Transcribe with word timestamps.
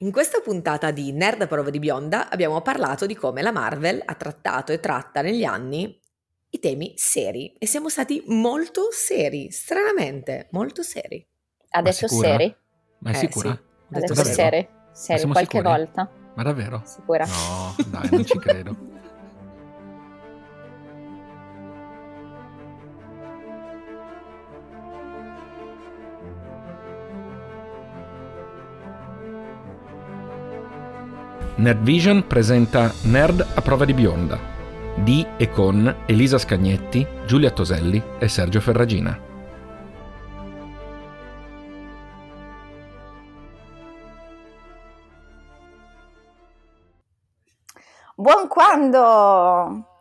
In 0.00 0.12
questa 0.12 0.40
puntata 0.40 0.90
di 0.90 1.10
Nerd 1.12 1.40
a 1.40 1.46
prova 1.46 1.70
di 1.70 1.78
bionda 1.78 2.28
abbiamo 2.28 2.60
parlato 2.60 3.06
di 3.06 3.14
come 3.14 3.40
la 3.40 3.50
Marvel 3.50 4.02
ha 4.04 4.14
trattato 4.14 4.72
e 4.72 4.78
tratta 4.78 5.22
negli 5.22 5.42
anni 5.42 5.98
i 6.50 6.58
temi 6.58 6.92
seri 6.96 7.54
e 7.58 7.66
siamo 7.66 7.88
stati 7.88 8.22
molto 8.26 8.88
seri, 8.90 9.50
stranamente 9.50 10.48
molto 10.50 10.82
seri. 10.82 11.26
Ha 11.70 11.80
detto 11.80 12.08
seri? 12.08 12.54
Ma 12.98 13.10
è 13.10 13.14
Eh, 13.14 13.16
sicura? 13.16 13.52
sì. 13.52 13.64
Davvero? 13.88 14.14
seri? 14.24 14.68
Seri, 14.92 15.22
qualche 15.22 15.56
sicuri? 15.58 15.62
volta? 15.62 16.10
Ma 16.34 16.42
davvero? 16.42 16.82
Sicura? 16.84 17.24
No, 17.24 17.74
dai, 17.86 18.08
non 18.10 18.24
ci 18.26 18.38
credo. 18.38 18.76
Nerd 31.56 31.82
Vision 31.82 32.26
presenta 32.26 32.92
Nerd 33.04 33.46
a 33.54 33.62
prova 33.62 33.84
di 33.84 33.94
bionda 33.94 34.54
di 34.96 35.26
e 35.36 35.50
con 35.50 35.94
Elisa 36.06 36.38
Scagnetti, 36.38 37.06
Giulia 37.26 37.50
Toselli 37.50 38.02
e 38.18 38.28
Sergio 38.28 38.60
Ferragina. 38.60 39.18
Buon 48.14 48.48
quando! 48.48 49.95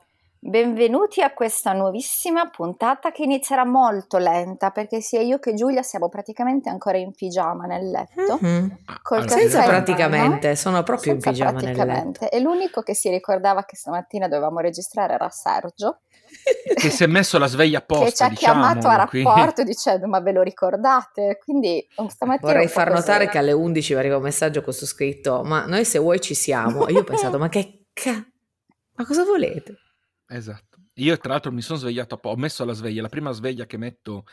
Benvenuti 0.48 1.23
a 1.23 1.34
questa 1.34 1.73
nuovissima 1.73 2.52
puntata 2.52 3.12
che 3.12 3.23
inizierà 3.23 3.66
molto 3.66 4.20
lenta 4.20 4.70
perché 4.70 5.02
sia 5.02 5.20
io 5.20 5.40
che 5.40 5.55
Giulia 5.55 5.81
siamo 5.81 6.08
praticamente 6.08 6.70
ancora 6.70 6.99
in 6.99 7.13
pigiama 7.13 7.66
nel 7.66 7.90
letto. 7.90 8.38
Mhm. 8.40 8.77
Col 9.02 9.18
Allora, 9.18 9.31
caffè 9.31 9.41
Senza 9.41 9.63
in 9.63 9.70
praticamente, 9.70 10.55
sono 10.55 10.84
proprio 10.84 11.13
in 11.13 11.20
Senza 11.20 11.31
pigiama 11.31 11.59
nel 11.62 11.88
letto. 11.88 12.30
E 12.30 12.40
l'unico 12.41 12.84
che 12.84 12.94
si 12.94 13.09
ricordava 13.09 13.66
che 13.66 13.76
stamattina 13.76 14.27
dovevamo 14.27 14.60
registrare 14.60 15.15
era 15.15 15.27
Sergio, 15.32 16.02
che 16.77 16.91
si 16.91 17.04
è 17.04 17.07
messo 17.07 17.40
la 17.40 17.48
sveglia 17.48 17.80
apposta, 17.80 18.05
che 18.05 18.12
ci 18.12 18.24
ha 18.24 18.30
diciamo, 18.30 18.62
chiamato 18.62 18.87
a 18.87 18.96
rapporto 18.98 19.63
dicendo 19.63 20.05
ma 20.05 20.20
ve 20.20 20.32
lo 20.32 20.43
ricordate? 20.43 21.40
Quindi 21.43 21.87
stamattina 22.07 22.52
Vorrei 22.52 22.68
far 22.68 22.90
così. 22.90 22.99
notare 22.99 23.30
che 23.30 23.40
alle 23.40 23.52
11 23.52 23.93
mi 23.93 23.99
arriva 23.99 24.18
un 24.18 24.21
messaggio 24.21 24.62
con 24.62 24.74
su 24.74 24.85
scritto 24.85 25.41
ma 25.41 25.65
noi 25.65 25.85
se 25.85 25.98
vuoi 25.98 26.21
ci 26.21 26.35
siamo. 26.35 26.85
E 26.85 26.91
io 26.91 26.99
ho 26.99 27.04
pensato 27.04 27.40
ma 27.40 27.49
che 27.49 27.87
ca... 27.93 28.24
Ma 28.98 29.05
cosa 29.05 29.24
volete? 29.24 29.80
Esatto. 30.27 30.77
Io 30.95 31.18
tra 31.18 31.34
l'altro 31.34 31.51
mi 31.51 31.62
sono 31.62 31.77
svegliato, 31.79 32.15
appo- 32.15 32.29
ho 32.29 32.35
messo 32.35 32.63
la 32.65 32.73
sveglia, 32.73 33.01
la 33.01 33.09
prima 33.09 33.31
sveglia 33.31 33.65
che 33.65 33.77
metto 33.77 34.26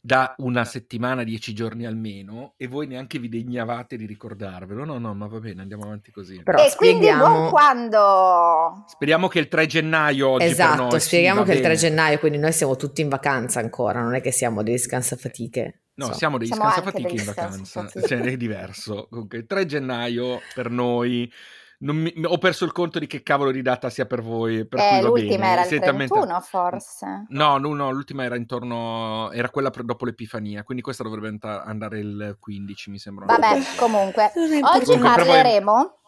da 0.00 0.34
una 0.38 0.66
settimana, 0.66 1.24
dieci 1.24 1.54
giorni 1.54 1.86
almeno, 1.86 2.52
e 2.58 2.66
voi 2.66 2.86
neanche 2.86 3.18
vi 3.18 3.30
degnavate 3.30 3.96
di 3.96 4.04
ricordarvelo. 4.04 4.84
No, 4.84 4.98
no, 4.98 5.14
ma 5.14 5.26
va 5.26 5.40
bene, 5.40 5.62
andiamo 5.62 5.84
avanti 5.84 6.10
così. 6.10 6.42
Però 6.42 6.58
e 6.62 6.70
quindi 6.76 7.06
spieghiamo... 7.06 7.24
buon 7.24 7.48
quando! 7.48 8.84
Speriamo 8.86 9.28
che 9.28 9.38
il 9.38 9.48
3 9.48 9.64
gennaio 9.64 10.28
oggi 10.28 10.44
per 10.44 10.52
Esatto, 10.52 10.82
noi, 10.82 11.00
sì, 11.00 11.06
spieghiamo 11.06 11.40
va 11.40 11.46
che 11.46 11.52
il 11.52 11.60
3 11.60 11.68
bene. 11.68 11.80
gennaio, 11.80 12.18
quindi 12.18 12.36
noi 12.36 12.52
siamo 12.52 12.76
tutti 12.76 13.00
in 13.00 13.08
vacanza 13.08 13.60
ancora, 13.60 14.02
non 14.02 14.14
è 14.14 14.20
che 14.20 14.30
siamo 14.30 14.62
dei 14.62 14.78
scansafatiche. 14.78 15.84
No, 15.94 16.06
So. 16.06 16.12
siamo 16.12 16.36
degli 16.36 16.48
Siamo 16.48 16.64
scansafatiche 16.64 17.08
degli 17.08 17.18
in 17.20 17.24
vacanza, 17.24 17.88
cioè 17.88 18.20
è 18.20 18.36
diverso. 18.36 19.06
Comunque, 19.08 19.38
il 19.38 19.46
3 19.46 19.64
gennaio 19.64 20.40
per 20.54 20.68
noi... 20.68 21.32
non 21.78 21.96
mi- 21.96 22.14
ho 22.24 22.38
perso 22.38 22.64
il 22.64 22.72
conto 22.72 22.98
di 22.98 23.06
che 23.06 23.22
cavolo 23.22 23.50
di 23.50 23.60
data 23.62 23.90
sia 23.90 24.06
per 24.06 24.22
voi. 24.22 24.66
Per 24.66 24.78
cui 24.80 24.98
Eh, 24.98 25.02
l'ultima 25.02 25.36
bene. 25.38 25.52
era 25.52 25.60
il 25.62 25.66
Siete 25.68 25.88
a 25.88 25.92
metà- 25.92 26.14
31 26.14 26.40
forse. 26.40 27.24
No, 27.28 27.58
no, 27.58 27.74
no, 27.74 27.90
l'ultima 27.90 28.24
era 28.24 28.36
intorno, 28.36 29.30
era 29.32 29.50
quella 29.50 29.70
per- 29.70 29.84
dopo 29.84 30.04
l'Epifania, 30.04 30.62
quindi 30.62 30.82
questa 30.82 31.02
dovrebbe 31.02 31.36
andare 31.42 31.98
il 31.98 32.36
15, 32.40 32.90
mi 32.90 32.98
sembra. 32.98 33.26
Vabbè, 33.26 33.60
comunque, 33.76 34.32
oggi. 34.34 34.84
Comunque, 34.84 34.98
parleremo, 35.00 35.98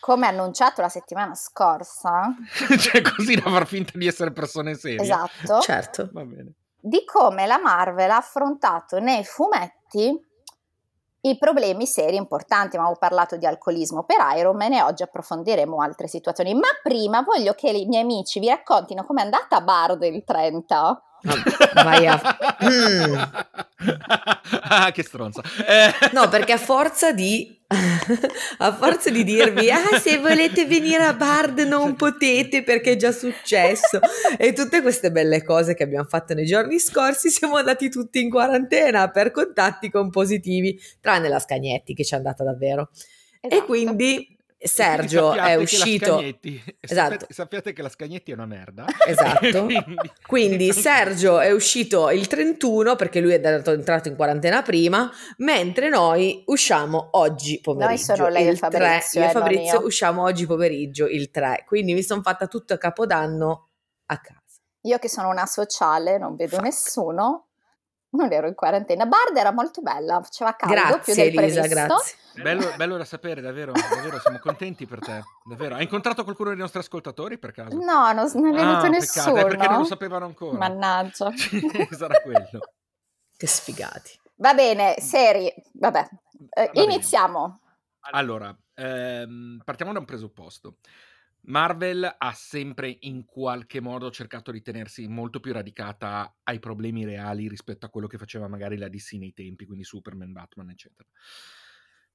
come 0.00 0.26
annunciato 0.26 0.80
la 0.80 0.88
settimana 0.88 1.34
scorsa, 1.34 2.34
cioè, 2.78 3.02
così 3.02 3.34
da 3.36 3.50
far 3.50 3.66
finta 3.66 3.92
di 3.98 4.06
essere 4.06 4.32
persone 4.32 4.74
serie. 4.74 5.02
esatto, 5.02 5.60
Certo. 5.60 6.08
Va 6.12 6.24
bene. 6.24 6.52
di 6.82 7.04
come 7.04 7.46
la 7.46 7.58
Marvel 7.62 8.10
ha 8.10 8.16
affrontato 8.16 8.98
nei 8.98 9.22
fumetti 9.24 10.18
i 11.22 11.36
problemi 11.38 11.86
seri 11.86 12.16
importanti. 12.16 12.76
Abbiamo 12.76 12.96
parlato 12.96 13.36
di 13.36 13.46
alcolismo 13.46 14.04
per 14.04 14.16
Iron 14.36 14.56
Man 14.56 14.72
e 14.72 14.82
oggi 14.82 15.02
approfondiremo 15.02 15.80
altre 15.80 16.08
situazioni. 16.08 16.54
Ma 16.54 16.68
prima 16.82 17.22
voglio 17.22 17.52
che 17.54 17.70
i 17.70 17.86
miei 17.86 18.02
amici 18.02 18.40
vi 18.40 18.48
raccontino 18.48 19.04
com'è 19.04 19.22
andata 19.22 19.56
a 19.56 19.60
Bard 19.60 20.02
il 20.02 20.24
30. 20.24 21.02
Vai 21.74 22.06
a... 22.06 22.20
Mm. 22.64 23.14
ah, 24.68 24.90
che 24.90 25.02
stronza. 25.02 25.42
Eh, 25.66 26.10
No, 26.12 26.28
perché 26.28 26.52
a 26.52 26.58
forza 26.58 27.12
di 27.12 27.59
a 28.58 28.72
forza 28.74 29.10
di 29.10 29.22
dirvi 29.22 29.70
"Ah, 29.70 29.98
se 30.00 30.18
volete 30.18 30.66
venire 30.66 31.04
a 31.04 31.14
Bard 31.14 31.60
non 31.60 31.94
potete 31.94 32.62
perché 32.64 32.92
è 32.92 32.96
già 32.96 33.12
successo" 33.12 34.00
e 34.36 34.52
tutte 34.52 34.82
queste 34.82 35.12
belle 35.12 35.42
cose 35.44 35.74
che 35.74 35.84
abbiamo 35.84 36.06
fatto 36.08 36.34
nei 36.34 36.46
giorni 36.46 36.78
scorsi, 36.80 37.30
siamo 37.30 37.56
andati 37.56 37.88
tutti 37.88 38.20
in 38.20 38.30
quarantena 38.30 39.10
per 39.10 39.30
contatti 39.30 39.90
con 39.90 40.10
positivi, 40.10 40.78
tranne 41.00 41.28
la 41.28 41.38
Scagnetti 41.38 41.94
che 41.94 42.04
ci 42.04 42.14
è 42.14 42.16
andata 42.16 42.42
davvero. 42.44 42.90
E 43.40 43.46
Esatto. 43.48 43.62
e 43.62 43.66
quindi 43.66 44.36
sappiate 44.66 45.50
è 45.50 45.54
uscito 45.54 46.16
Scagnetti- 46.18 46.62
Esatto. 46.80 47.10
sappiate, 47.10 47.26
sappiate 47.34 47.72
che 47.72 47.82
la 47.82 47.88
Scagnetti 47.88 48.30
è 48.30 48.34
una 48.34 48.46
merda. 48.46 48.84
Esatto. 49.06 49.66
Quindi- 50.26 50.72
Sergio 50.80 51.38
è 51.40 51.50
uscito 51.50 52.10
il 52.10 52.26
31 52.26 52.96
perché 52.96 53.20
lui 53.20 53.32
è 53.32 53.40
dato- 53.40 53.72
entrato 53.72 54.08
in 54.08 54.16
quarantena 54.16 54.62
prima, 54.62 55.10
mentre 55.38 55.88
noi 55.88 56.42
usciamo 56.46 57.08
oggi 57.12 57.60
pomeriggio. 57.60 57.88
Noi 57.88 58.16
sono 58.16 58.28
lei 58.28 58.46
e 58.46 58.50
il 58.50 58.58
Fabrizio, 58.58 59.20
3, 59.20 59.20
io 59.20 59.24
e 59.24 59.28
eh, 59.28 59.32
Fabrizio 59.32 59.80
io. 59.80 59.86
usciamo 59.86 60.22
oggi 60.22 60.46
pomeriggio 60.46 61.06
il 61.08 61.30
3, 61.30 61.64
quindi 61.66 61.94
mi 61.94 62.02
sono 62.02 62.22
fatta 62.22 62.46
tutto 62.46 62.74
a 62.74 62.78
capodanno 62.78 63.68
a 64.06 64.18
casa. 64.20 64.38
Io 64.82 64.98
che 64.98 65.08
sono 65.08 65.28
una 65.28 65.46
sociale, 65.46 66.16
non 66.18 66.36
vedo 66.36 66.58
nessuno, 66.60 67.49
non 68.10 68.32
ero 68.32 68.46
in 68.48 68.54
quarantena. 68.54 69.06
Bard 69.06 69.36
era 69.36 69.52
molto 69.52 69.80
bella, 69.82 70.20
faceva 70.22 70.54
caldo 70.54 70.74
più 70.74 71.14
Grazie 71.14 71.14
del 71.14 71.38
Elisa, 71.38 71.60
previsto. 71.60 71.74
grazie. 71.86 72.16
Bello, 72.42 72.72
bello 72.76 72.96
da 72.96 73.04
sapere, 73.04 73.40
davvero, 73.40 73.72
davvero, 73.72 74.18
siamo 74.20 74.38
contenti 74.38 74.86
per 74.86 75.00
te, 75.00 75.22
davvero. 75.44 75.74
Hai 75.74 75.82
incontrato 75.82 76.22
qualcuno 76.24 76.50
dei 76.50 76.58
nostri 76.58 76.78
ascoltatori 76.78 77.38
per 77.38 77.52
caso? 77.52 77.76
No, 77.76 78.12
non, 78.12 78.30
non 78.34 78.46
è 78.46 78.52
venuto 78.54 78.86
Ah, 78.86 78.88
nessuno. 78.88 79.34
peccato, 79.34 79.36
è 79.36 79.48
perché 79.50 79.68
non 79.68 79.78
lo 79.78 79.84
sapevano 79.84 80.24
ancora. 80.26 80.58
Mannaggia. 80.58 81.32
Sarà 81.90 82.20
quello. 82.20 82.48
Che 83.36 83.46
sfigati. 83.46 84.18
Va 84.36 84.54
bene, 84.54 84.96
seri, 85.00 85.52
vabbè. 85.72 86.08
Eh, 86.50 86.64
Va 86.66 86.70
bene. 86.72 86.92
iniziamo. 86.94 87.60
Allora, 88.12 88.56
ehm, 88.74 89.60
partiamo 89.64 89.92
da 89.92 89.98
un 89.98 90.04
presupposto. 90.06 90.76
Marvel 91.42 92.16
ha 92.18 92.32
sempre 92.32 92.96
in 93.00 93.24
qualche 93.24 93.80
modo 93.80 94.10
cercato 94.10 94.50
di 94.50 94.62
tenersi 94.62 95.06
molto 95.08 95.40
più 95.40 95.52
radicata 95.52 96.36
ai 96.44 96.58
problemi 96.58 97.04
reali 97.04 97.48
rispetto 97.48 97.86
a 97.86 97.88
quello 97.90 98.06
che 98.06 98.18
faceva 98.18 98.48
magari 98.48 98.76
la 98.76 98.88
DC 98.88 99.12
nei 99.14 99.32
tempi, 99.32 99.66
quindi 99.66 99.84
Superman, 99.84 100.32
Batman, 100.32 100.70
eccetera. 100.70 101.08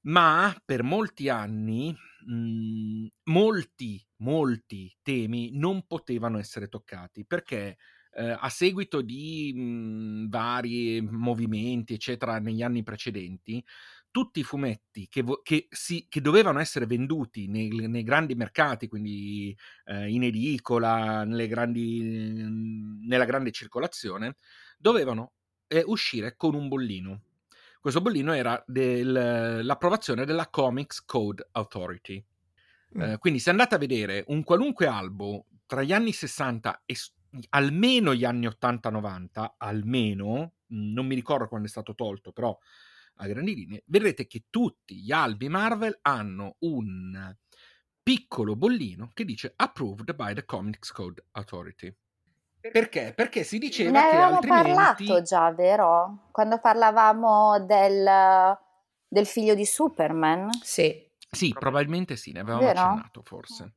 Ma 0.02 0.54
per 0.64 0.82
molti 0.84 1.28
anni 1.28 1.92
mh, 2.26 3.06
molti, 3.24 4.06
molti 4.18 4.96
temi 5.02 5.50
non 5.58 5.84
potevano 5.86 6.38
essere 6.38 6.68
toccati 6.68 7.26
perché 7.26 7.76
eh, 8.12 8.36
a 8.38 8.48
seguito 8.48 9.02
di 9.02 9.52
mh, 9.52 10.28
vari 10.28 11.00
movimenti, 11.02 11.94
eccetera, 11.94 12.38
negli 12.38 12.62
anni 12.62 12.84
precedenti, 12.84 13.62
tutti 14.16 14.40
i 14.40 14.44
fumetti 14.44 15.08
che, 15.10 15.20
vo- 15.20 15.42
che 15.42 15.66
si- 15.70 16.06
che 16.08 16.22
dovevano 16.22 16.58
essere 16.58 16.86
venduti 16.86 17.48
nei, 17.48 17.68
nei 17.68 18.02
grandi 18.02 18.34
mercati, 18.34 18.88
quindi 18.88 19.54
eh, 19.84 20.08
in 20.10 20.22
edicola, 20.22 21.24
nelle 21.24 21.46
grandi, 21.46 22.00
nella 23.06 23.26
grande 23.26 23.50
circolazione, 23.50 24.36
dovevano 24.78 25.32
eh, 25.66 25.82
uscire 25.84 26.34
con 26.34 26.54
un 26.54 26.66
bollino. 26.68 27.20
Questo 27.78 28.00
bollino 28.00 28.32
era 28.32 28.62
del- 28.66 29.60
l'approvazione 29.62 30.24
della 30.24 30.48
Comics 30.48 31.04
Code 31.04 31.48
Authority. 31.52 32.24
Eh, 32.98 33.18
quindi 33.18 33.38
se 33.38 33.50
andate 33.50 33.74
a 33.74 33.78
vedere 33.78 34.24
un 34.28 34.42
qualunque 34.44 34.86
albo 34.86 35.44
tra 35.66 35.82
gli 35.82 35.92
anni 35.92 36.12
60 36.12 36.84
e 36.86 36.94
almeno 37.50 38.14
gli 38.14 38.24
anni 38.24 38.46
80-90, 38.46 39.56
almeno, 39.58 40.54
mh, 40.68 40.92
non 40.94 41.06
mi 41.06 41.14
ricordo 41.14 41.48
quando 41.48 41.66
è 41.66 41.70
stato 41.70 41.94
tolto, 41.94 42.32
però 42.32 42.56
a 43.16 43.26
grandi 43.26 43.54
linee, 43.54 43.82
vedrete 43.86 44.26
che 44.26 44.44
tutti 44.50 44.96
gli 44.96 45.12
albi 45.12 45.48
Marvel 45.48 45.98
hanno 46.02 46.56
un 46.60 47.34
piccolo 48.02 48.56
bollino 48.56 49.10
che 49.12 49.24
dice 49.24 49.52
approved 49.56 50.14
by 50.14 50.34
the 50.34 50.44
Comics 50.44 50.92
Code 50.92 51.24
Authority. 51.32 51.94
Perché? 52.60 53.12
Perché 53.14 53.44
si 53.44 53.58
diceva 53.58 53.90
Ne 53.90 54.00
che 54.00 54.06
avevamo 54.16 54.34
altrimenti... 54.36 54.72
parlato 54.74 55.22
già, 55.22 55.52
vero? 55.52 56.28
Quando 56.32 56.58
parlavamo 56.58 57.64
del, 57.64 58.58
del 59.06 59.26
figlio 59.26 59.54
di 59.54 59.64
Superman. 59.64 60.50
Sì. 60.62 61.04
Sì, 61.28 61.54
probabilmente 61.56 62.16
sì, 62.16 62.32
ne 62.32 62.40
avevamo 62.40 62.66
Vero? 62.66 62.80
accennato 62.80 63.22
forse. 63.22 63.72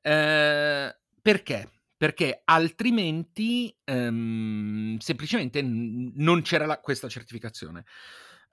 Eh, 0.00 0.96
perché? 1.20 1.70
Perché 1.96 2.42
altrimenti 2.44 3.76
ehm, 3.84 4.98
semplicemente 4.98 5.62
non 5.62 6.42
c'era 6.42 6.66
la- 6.66 6.80
questa 6.80 7.08
certificazione. 7.08 7.84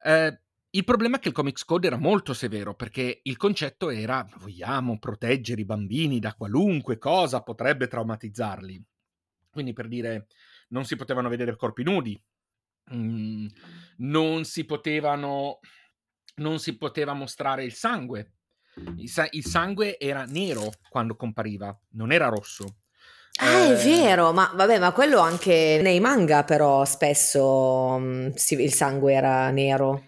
Eh, 0.04 0.38
Il 0.76 0.84
problema 0.84 1.18
è 1.18 1.20
che 1.20 1.28
il 1.28 1.34
Comics 1.36 1.64
Code 1.66 1.86
era 1.88 1.98
molto 1.98 2.34
severo 2.34 2.74
perché 2.74 3.20
il 3.24 3.38
concetto 3.38 3.92
era 3.92 4.26
vogliamo 4.38 4.98
proteggere 4.98 5.62
i 5.62 5.66
bambini 5.66 6.18
da 6.20 6.34
qualunque 6.34 6.98
cosa 6.98 7.44
potrebbe 7.44 7.88
traumatizzarli. 7.88 8.84
Quindi 9.52 9.74
per 9.74 9.88
dire 9.88 10.26
non 10.70 10.84
si 10.86 10.96
potevano 10.96 11.30
vedere 11.30 11.56
corpi 11.56 11.84
nudi, 11.84 12.20
mm, 12.94 13.48
non 13.98 14.46
si 14.46 14.66
potevano 14.66 15.60
non 16.38 16.58
si 16.60 16.76
poteva 16.78 17.14
mostrare 17.14 17.64
il 17.64 17.74
sangue. 17.74 18.34
Il, 18.98 19.10
sa- 19.10 19.28
il 19.30 19.46
sangue 19.46 20.00
era 20.00 20.26
nero 20.26 20.72
quando 20.90 21.16
compariva, 21.16 21.80
non 21.92 22.12
era 22.12 22.28
rosso. 22.30 22.80
Ah, 23.40 23.66
è 23.66 23.72
Eh, 23.72 23.76
vero, 23.76 24.32
ma 24.34 24.52
vabbè, 24.56 24.80
ma 24.80 24.92
quello 24.92 25.20
anche 25.20 25.80
nei 25.82 26.00
manga 26.00 26.44
però 26.44 26.84
spesso 26.86 27.98
mm, 28.00 28.30
si- 28.36 28.62
il 28.62 28.74
sangue 28.74 29.14
era 29.14 29.50
nero. 29.52 30.04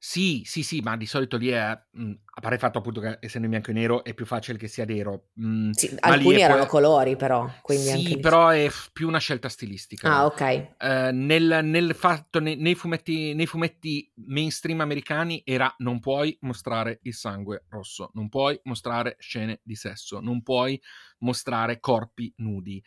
Sì, 0.00 0.42
sì, 0.44 0.62
sì, 0.62 0.80
ma 0.80 0.96
di 0.96 1.06
solito 1.06 1.36
lì 1.36 1.48
è, 1.48 1.76
mh, 1.90 2.10
a 2.34 2.40
parte 2.40 2.54
il 2.54 2.60
fatto 2.60 2.78
appunto 2.78 3.00
che 3.00 3.18
essendo 3.20 3.46
in 3.46 3.50
bianco 3.52 3.70
e 3.70 3.74
nero 3.74 4.04
è 4.04 4.14
più 4.14 4.26
facile 4.26 4.56
che 4.56 4.68
sia 4.68 4.84
nero, 4.84 5.30
mh, 5.32 5.70
Sì, 5.70 5.88
ma 6.00 6.08
lì 6.10 6.14
alcuni 6.14 6.36
è 6.36 6.42
erano 6.42 6.60
poi- 6.60 6.68
colori 6.68 7.16
però, 7.16 7.50
Sì, 7.66 8.14
lì- 8.14 8.20
però 8.20 8.48
è 8.50 8.68
f- 8.68 8.90
più 8.92 9.08
una 9.08 9.18
scelta 9.18 9.48
stilistica. 9.48 10.08
Ah, 10.18 10.24
ok. 10.26 10.40
Eh, 10.40 11.10
nel, 11.12 11.60
nel 11.64 11.96
fatto, 11.96 12.38
nei, 12.38 12.54
nei 12.56 12.76
fumetti, 12.76 13.34
nei 13.34 13.46
fumetti 13.46 14.08
mainstream 14.26 14.80
americani 14.80 15.42
era 15.44 15.74
non 15.78 15.98
puoi 15.98 16.36
mostrare 16.42 17.00
il 17.02 17.14
sangue 17.14 17.64
rosso, 17.68 18.10
non 18.14 18.28
puoi 18.28 18.58
mostrare 18.64 19.16
scene 19.18 19.58
di 19.64 19.74
sesso, 19.74 20.20
non 20.20 20.42
puoi 20.44 20.80
mostrare 21.18 21.80
corpi 21.80 22.32
nudi, 22.36 22.80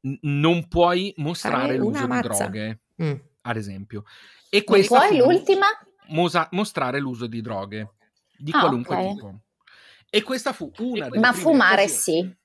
n- 0.00 0.18
non 0.22 0.66
puoi 0.66 1.12
mostrare 1.18 1.76
l'uso 1.76 2.06
di 2.08 2.20
droghe, 2.20 2.80
Mm. 3.00 3.12
ad 3.42 3.56
esempio. 3.56 4.02
E 4.48 4.58
E 4.58 4.64
questa 4.64 4.98
poi 4.98 5.20
fu 5.20 5.26
l'ultima? 5.30 5.66
Mosa- 6.08 6.48
mostrare 6.52 6.98
l'uso 7.00 7.26
di 7.26 7.40
droghe 7.40 7.90
di 8.36 8.52
Ah, 8.54 8.60
qualunque 8.60 8.94
ok. 8.96 9.12
tipo. 9.14 9.40
E 10.10 10.22
questa 10.22 10.52
fu 10.52 10.70
una 10.78 11.08
delle 11.08 11.20
Ma 11.20 11.32
fumare 11.32 11.82
occasioni- 11.84 12.28
sì. 12.28 12.36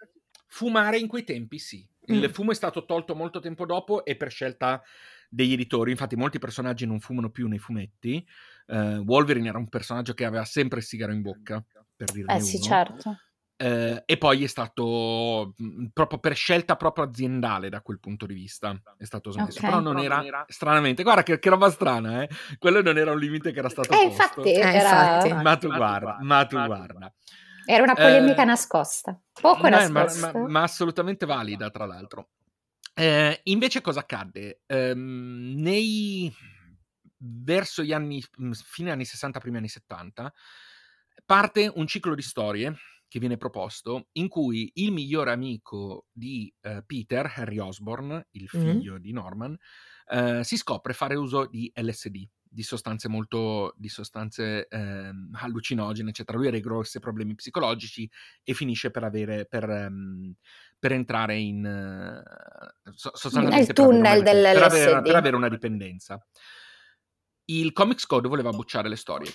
Fumare 0.48 0.98
in 0.98 1.08
quei 1.08 1.24
tempi 1.24 1.60
sì. 1.60 1.88
Il 2.08 2.28
Mm. 2.28 2.32
fumo 2.32 2.52
è 2.52 2.56
stato 2.56 2.86
tolto 2.86 3.16
molto 3.16 3.40
tempo 3.40 3.66
dopo 3.66 4.04
e 4.04 4.16
per 4.18 4.32
scelta 4.32 4.82
degli 5.30 5.54
editori. 5.54 5.92
Infatti, 5.92 6.16
molti 6.18 6.40
personaggi 6.40 6.86
non 6.86 7.00
fumano 7.00 7.30
più 7.30 7.48
nei 7.48 7.60
fumetti. 7.60 8.26
Eh, 8.68 8.98
Wolverine 8.98 9.48
era 9.48 9.58
un 9.58 9.70
personaggio 9.70 10.14
che 10.14 10.26
aveva 10.26 10.44
sempre 10.44 10.80
il 10.80 10.86
sigaro 10.86 11.14
in 11.14 11.22
bocca, 11.22 11.64
per 11.96 12.12
dirne 12.12 12.36
Eh 12.36 12.40
sì, 12.42 12.56
uno. 12.58 12.66
certo. 12.66 13.18
Eh, 13.62 14.02
e 14.08 14.18
poi 14.18 14.44
è 14.44 14.48
stato 14.48 15.54
mh, 15.56 15.88
proprio 15.94 16.18
per 16.18 16.36
scelta 16.36 16.76
proprio 16.76 17.04
aziendale 17.04 17.70
da 17.70 17.82
quel 17.82 18.00
punto 18.00 18.26
di 18.26 18.34
vista. 18.34 18.76
È 18.98 19.04
stato 19.04 19.30
smesso. 19.30 19.60
Ok. 19.60 19.66
Però 19.66 19.80
non 19.80 20.00
era 20.00 20.46
stranamente. 20.48 21.04
Guarda 21.04 21.22
che, 21.22 21.38
che 21.38 21.50
roba 21.50 21.70
strana, 21.70 22.24
eh. 22.24 22.30
Quello 22.58 22.82
non 22.82 22.98
era 22.98 23.12
un 23.12 23.20
limite 23.20 23.52
che 23.52 23.60
era 23.60 23.70
stato 23.70 23.94
Eh, 23.94 23.98
posto. 23.98 24.08
infatti, 24.08 24.50
Eh, 24.54 24.60
era, 24.60 25.14
infatti. 25.14 25.44
Ma 25.44 25.58
tu 25.58 25.68
guarda, 25.68 26.18
ma 26.22 26.46
tu 26.48 26.56
guarda. 26.56 27.14
era 27.68 27.84
una 27.84 27.94
polemica 27.94 28.42
Eh, 28.42 28.46
nascosta. 28.46 29.22
Poco 29.32 29.68
No, 29.68 29.78
ma, 29.78 29.80
nascosta. 29.90 30.32
ma- 30.34 30.48
ma 30.48 30.64
assolutamente 30.64 31.28
valida, 31.28 31.70
tra 31.70 31.86
l'altro. 31.86 32.30
Eh, 32.96 33.42
invece 33.44 33.82
cosa 33.82 34.00
accadde? 34.00 34.64
Ehm, 34.66 35.54
nei... 35.58 36.34
Verso 37.24 37.84
gli 37.84 37.94
anni, 37.94 38.24
mh, 38.38 38.52
fine 38.54 38.90
anni 38.90 39.06
60, 39.06 39.40
primi 39.40 39.58
anni 39.58 39.68
70, 39.68 40.34
parte 41.24 41.72
un 41.76 41.86
ciclo 41.86 42.16
di 42.16 42.24
storie 42.24 42.76
che 43.12 43.20
viene 43.20 43.36
proposto 43.36 44.08
in 44.14 44.30
cui 44.30 44.72
il 44.76 44.94
migliore 44.94 45.34
amico 45.34 46.06
di 46.14 46.50
eh, 46.62 46.82
Peter, 46.86 47.30
Harry 47.36 47.58
Osborne, 47.58 48.28
il 48.32 48.48
figlio 48.48 48.98
di 49.00 49.12
Norman, 49.12 49.54
eh, 50.08 50.46
si 50.46 50.56
scopre 50.56 50.94
fare 50.94 51.16
uso 51.16 51.46
di 51.46 51.70
LSD, 51.76 52.26
di 52.42 52.64
sostanze 52.64 53.10
molto 53.10 53.74
di 53.76 53.90
sostanze 53.90 54.66
ehm, 54.66 55.32
allucinogene, 55.34 56.12
eccetera. 56.12 56.38
Lui 56.38 56.48
ha 56.48 56.52
dei 56.52 56.62
grossi 56.62 57.00
problemi 57.00 57.36
psicologici 57.36 58.10
e 58.46 58.54
finisce 58.54 58.92
per 58.92 59.04
avere 59.04 59.46
per, 59.46 59.70
ehm, 59.70 60.34
per 60.80 60.94
entrare 60.94 61.38
in 61.38 61.66
eh, 61.66 62.94
so- 62.94 63.12
sostanzialmente 63.14 63.74
Nel 63.74 63.76
per 63.76 63.84
avere 63.84 63.98
una 63.98 64.24
per 64.54 64.64
avere, 64.64 65.02
per 65.02 65.16
avere 65.18 65.36
una 65.36 65.50
dipendenza. 65.50 66.26
Il 67.44 67.74
Comics 67.74 68.06
Code 68.06 68.30
voleva 68.30 68.52
bocciare 68.52 68.88
le 68.88 68.96
storie, 68.96 69.32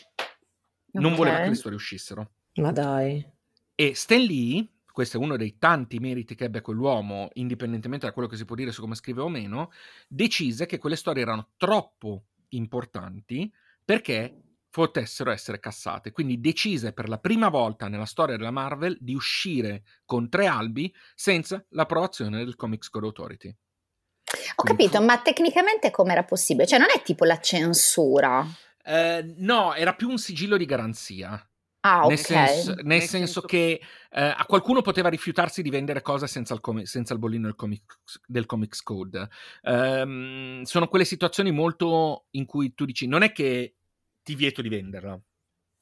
non 0.93 1.13
Ok. 1.13 1.19
voleva 1.19 1.41
che 1.41 1.51
le 1.51 1.57
storie 1.57 1.77
uscissero. 1.77 2.31
Ma 2.57 2.73
dai. 2.73 3.36
E 3.79 3.95
Stan 3.95 4.23
Lee, 4.23 4.67
questo 4.91 5.19
è 5.19 5.21
uno 5.21 5.37
dei 5.37 5.59
tanti 5.59 5.99
meriti 5.99 6.35
che 6.35 6.45
ebbe 6.45 6.63
quell'uomo, 6.63 7.29
indipendentemente 7.35 8.07
da 8.07 8.13
quello 8.13 8.27
che 8.27 8.39
si 8.39 8.47
può 8.47 8.57
dire 8.57 8.73
su 8.73 8.81
come 8.81 8.95
scrive 8.95 9.21
o 9.21 9.29
meno, 9.29 9.71
decise 10.09 10.65
che 10.65 10.79
quelle 10.79 10.97
storie 10.97 11.21
erano 11.21 11.51
troppo 11.59 12.29
importanti 12.49 13.53
perché 13.85 14.35
potessero 14.71 15.31
essere 15.31 15.61
cassate. 15.61 16.11
Quindi 16.11 16.41
decise 16.41 16.95
per 16.95 17.11
la 17.11 17.19
prima 17.19 17.51
volta 17.51 17.89
nella 17.89 18.07
storia 18.07 18.39
della 18.39 18.51
Marvel 18.51 18.97
di 18.99 19.15
uscire 19.15 19.83
con 20.07 20.31
tre 20.31 20.47
albi 20.47 20.91
senza 21.15 21.63
l'approvazione 21.71 22.43
del 22.43 22.57
Comics 22.57 22.89
Code 22.89 23.07
Authority. 23.07 23.49
Ho 23.49 24.63
Quindi 24.63 24.85
capito, 24.85 25.01
fu- 25.01 25.05
ma 25.05 25.21
tecnicamente 25.21 25.91
com'era 25.91 26.25
possibile? 26.25 26.67
Cioè 26.67 26.79
non 26.79 26.89
è 26.95 27.03
tipo 27.03 27.27
la 27.27 27.39
censura. 27.41 28.43
Eh, 28.83 29.35
no, 29.37 29.75
era 29.75 29.95
più 29.95 30.09
un 30.09 30.17
sigillo 30.17 30.57
di 30.57 30.65
garanzia. 30.65 31.47
Ah, 31.89 32.05
ok. 32.05 32.09
Nel, 32.09 32.19
senso, 32.19 32.75
nel 32.83 33.03
senso 33.03 33.41
che 33.43 33.81
eh, 34.11 34.21
a 34.21 34.45
qualcuno 34.45 34.83
poteva 34.83 35.09
rifiutarsi 35.09 35.63
di 35.63 35.71
vendere 35.71 36.03
cose 36.03 36.27
senza 36.27 36.53
il, 36.53 36.61
come- 36.61 36.85
senza 36.85 37.13
il 37.13 37.21
bollino 37.21 37.45
del 37.45 37.55
comics, 37.55 38.21
del 38.27 38.45
Comics 38.45 38.83
Code. 38.83 39.29
Ehm, 39.63 40.63
sono 40.63 40.89
quelle 40.89 41.05
situazioni 41.05 41.53
molto 41.53 42.27
in 42.31 42.45
cui 42.45 42.75
tu 42.75 42.85
dici 42.85 43.07
non 43.07 43.23
è 43.23 43.31
che 43.31 43.77
ti 44.25 44.35
vieto 44.35 44.63
di 44.63 44.69
venderla, 44.69 45.17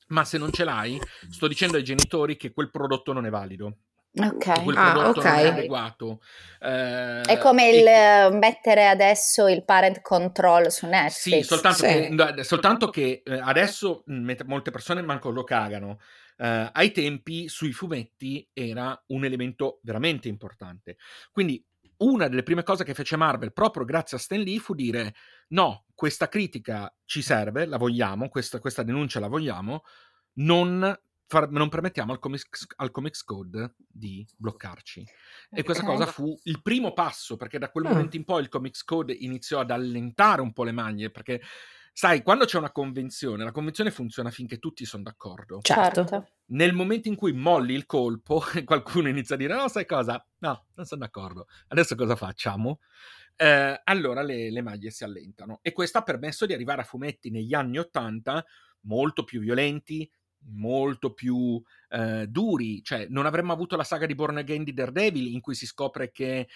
ma 0.09 0.25
se 0.27 0.37
non 0.37 0.53
ce 0.53 0.65
l'hai, 0.65 1.01
sto 1.31 1.49
dicendo 1.49 1.79
ai 1.79 1.85
genitori 1.85 2.37
che 2.37 2.53
quel 2.53 2.71
prodotto 2.71 3.15
non 3.15 3.25
è 3.25 3.31
valido. 3.31 3.79
Ok. 4.17 4.39
che 4.39 4.63
quel 4.63 4.77
Ah, 4.77 4.93
prodotto 4.93 5.23
non 5.23 5.35
è 5.35 5.47
ok. 5.47 5.53
adeguato. 5.53 6.21
Eh, 6.61 7.21
È 7.23 7.39
come 7.39 7.69
e 7.71 7.79
il 7.79 7.87
eh, 7.87 8.39
mettere 8.39 8.87
adesso 8.87 9.49
il 9.49 9.65
parent 9.65 10.01
control 10.03 10.71
su 10.71 10.87
Netflix. 10.87 11.41
Sì, 11.41 11.43
soltanto 11.43 11.79
Sì. 11.79 11.87
che, 12.37 12.45
soltanto 12.45 12.91
che, 12.91 13.23
eh, 13.25 13.41
adesso 13.43 14.03
met- 14.07 14.45
molte 14.45 14.71
persone 14.71 15.03
manco 15.03 15.31
lo 15.31 15.43
cagano. 15.43 15.99
Eh, 16.37 16.71
ai 16.73 16.93
tempi 16.93 17.49
sui 17.49 17.73
fumetti 17.73 18.49
era 18.53 19.01
un 19.09 19.25
elemento 19.25 19.81
veramente 19.83 20.29
importante. 20.29 20.97
Quindi 21.33 21.65
una 21.97 22.29
delle 22.29 22.43
prime 22.43 22.65
cose 22.65 22.83
che 22.85 22.95
fece 22.95 23.17
Marvel 23.17 23.53
proprio 23.53 23.85
grazie 23.85 24.17
a 24.17 24.21
Stan 24.21 24.41
Lee 24.41 24.59
fu 24.59 24.75
dire 24.75 25.15
no, 25.49 25.85
questa 25.95 26.29
critica 26.29 26.93
ci 27.05 27.23
serve, 27.23 27.67
la 27.67 27.77
vogliamo, 27.79 28.29
questa, 28.29 28.59
questa 28.59 28.83
denuncia 28.83 29.21
la 29.21 29.29
vogliamo, 29.29 29.83
non, 30.35 31.01
far- 31.27 31.51
non 31.51 31.69
permettiamo 31.69 32.13
al 32.13 32.19
comics, 32.19 32.67
al 32.77 32.91
Comics 32.91 33.23
Code 33.25 33.75
di 33.87 34.27
bloccarci. 34.37 35.05
E 35.51 35.63
questa 35.63 35.85
Ok. 35.85 35.91
cosa 35.91 36.07
fu 36.07 36.39
il 36.45 36.61
primo 36.63 36.93
passo, 36.93 37.37
perché 37.37 37.59
da 37.59 37.71
quel 37.71 37.87
Ah. 37.87 37.91
momento 37.91 38.17
in 38.17 38.25
poi 38.25 38.43
il 38.43 38.49
Comics 38.49 38.85
Code 38.85 39.13
iniziò 39.13 39.61
ad 39.61 39.71
allentare 39.71 40.41
un 40.41 40.53
po' 40.53 40.65
le 40.65 40.73
maglie, 40.73 41.11
perché 41.11 41.41
sai, 41.93 42.23
quando 42.23 42.45
c'è 42.45 42.59
una 42.59 42.73
convenzione, 42.73 43.45
la 43.45 43.53
convenzione 43.53 43.91
funziona 43.91 44.31
finché 44.31 44.59
tutti 44.59 44.85
sono 44.85 45.05
d'accordo. 45.05 45.61
Certo. 45.63 46.05
Certo. 46.05 46.29
Nel 46.47 46.73
momento 46.75 47.09
in 47.09 47.15
cui 47.15 47.33
molli 47.33 47.73
il 47.75 47.87
colpo 47.87 48.43
e 48.55 48.65
qualcuno 48.65 49.09
inizia 49.09 49.37
a 49.37 49.39
dire 49.39 49.55
no, 49.55 49.69
sai 49.69 49.87
cosa? 49.87 50.25
No, 50.39 50.67
non 50.75 50.87
sono 50.87 51.01
d'accordo. 51.03 51.47
Adesso 51.69 51.95
cosa 51.95 52.17
facciamo? 52.17 52.81
Eh, 53.37 53.81
allora 53.85 54.23
le, 54.23 54.51
le 54.51 54.61
maglie 54.63 54.91
si 54.91 55.03
allentano. 55.05 55.59
E 55.63 55.73
questo 55.73 55.99
ha 55.99 56.03
permesso 56.03 56.47
di 56.47 56.53
arrivare 56.53 56.83
a 56.83 56.85
fumetti 56.85 57.31
negli 57.31 57.55
anni 57.55 57.79
Ottanta 57.79 58.45
molto 58.83 59.25
più 59.25 59.41
violenti, 59.41 60.09
molto 60.53 61.13
più 61.13 61.61
eh, 61.91 62.27
duri. 62.29 62.83
Cioè, 62.83 63.07
non 63.09 63.27
avremmo 63.27 63.53
avuto 63.53 63.77
la 63.77 63.85
saga 63.85 64.07
di 64.07 64.15
Born 64.15 64.39
Again 64.39 64.65
di 64.65 64.73
Daredevil 64.75 65.33
in 65.33 65.41
cui 65.41 65.55
si 65.55 65.67
scopre 65.67 66.11
che 66.11 66.49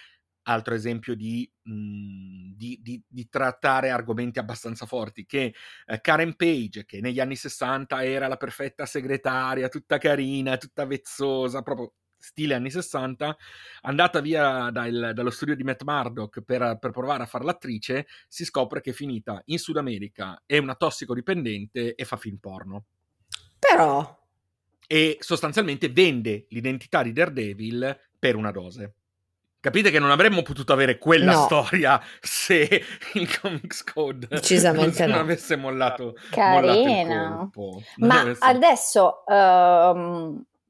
altro 0.48 0.74
esempio 0.74 1.14
di, 1.14 1.50
mh, 1.62 2.52
di, 2.54 2.78
di- 2.82 3.02
di 3.06 3.28
trattare 3.28 3.90
argomenti 3.90 4.38
abbastanza 4.38 4.86
forti, 4.86 5.26
che 5.26 5.54
eh, 5.86 6.00
Karen 6.00 6.34
Page, 6.36 6.84
che 6.86 7.00
negli 7.00 7.20
anni 7.20 7.36
60 7.36 8.02
era 8.04 8.28
la 8.28 8.36
perfetta 8.36 8.86
segretaria, 8.86 9.68
tutta 9.68 9.98
carina, 9.98 10.56
tutta 10.56 10.86
vezzosa, 10.86 11.62
proprio 11.62 11.92
stile 12.16 12.54
anni 12.54 12.70
60, 12.70 13.36
andata 13.82 14.20
via 14.20 14.70
dal- 14.70 15.12
dallo 15.14 15.30
studio 15.30 15.54
di 15.54 15.62
Matt 15.62 15.82
Murdock 15.84 16.42
per, 16.42 16.78
per 16.80 16.90
provare 16.90 17.22
a 17.22 17.26
fare 17.26 17.44
l'attrice, 17.44 18.06
si 18.26 18.44
scopre 18.44 18.80
che 18.80 18.90
è 18.90 18.92
finita 18.92 19.40
in 19.46 19.58
Sud 19.58 19.76
America, 19.76 20.42
è 20.46 20.58
una 20.58 20.74
tossicodipendente 20.74 21.94
e 21.94 22.04
fa 22.04 22.16
film 22.16 22.38
porno. 22.38 22.86
Però, 23.58 24.16
E 24.90 25.16
sostanzialmente 25.20 25.88
vende 25.90 26.46
l'identità 26.50 27.02
di 27.02 27.12
Daredevil 27.12 27.98
per 28.18 28.36
una 28.36 28.50
dose. 28.50 28.94
Capite 29.60 29.90
che 29.90 29.98
non 29.98 30.10
avremmo 30.10 30.40
potuto 30.42 30.72
avere 30.72 30.98
quella 30.98 31.32
No. 31.32 31.44
storia 31.44 32.00
se 32.22 32.82
il 33.14 33.40
Comics 33.40 33.82
Code 33.84 34.28
Decisamente 34.28 35.04
non 35.04 35.16
no. 35.16 35.20
avesse 35.22 35.56
mollato, 35.56 36.14
mollato 36.36 36.78
il 36.78 36.84
Carina. 36.86 37.36
colpo. 37.36 37.82
Non 37.96 38.08
Ma 38.08 38.20
avesse- 38.20 38.44
adesso, 38.44 39.24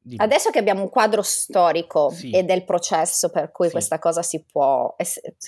Dimmi. 0.00 0.16
adesso 0.22 0.50
che 0.50 0.58
abbiamo 0.58 0.82
un 0.82 0.88
quadro 0.88 1.20
storico 1.22 2.10
Sì. 2.10 2.30
e 2.30 2.42
del 2.44 2.64
processo 2.64 3.30
per 3.30 3.52
cui 3.52 3.66
Sì. 3.66 3.72
questa 3.72 3.98
cosa 3.98 4.22
si 4.22 4.42
può, 4.50 4.96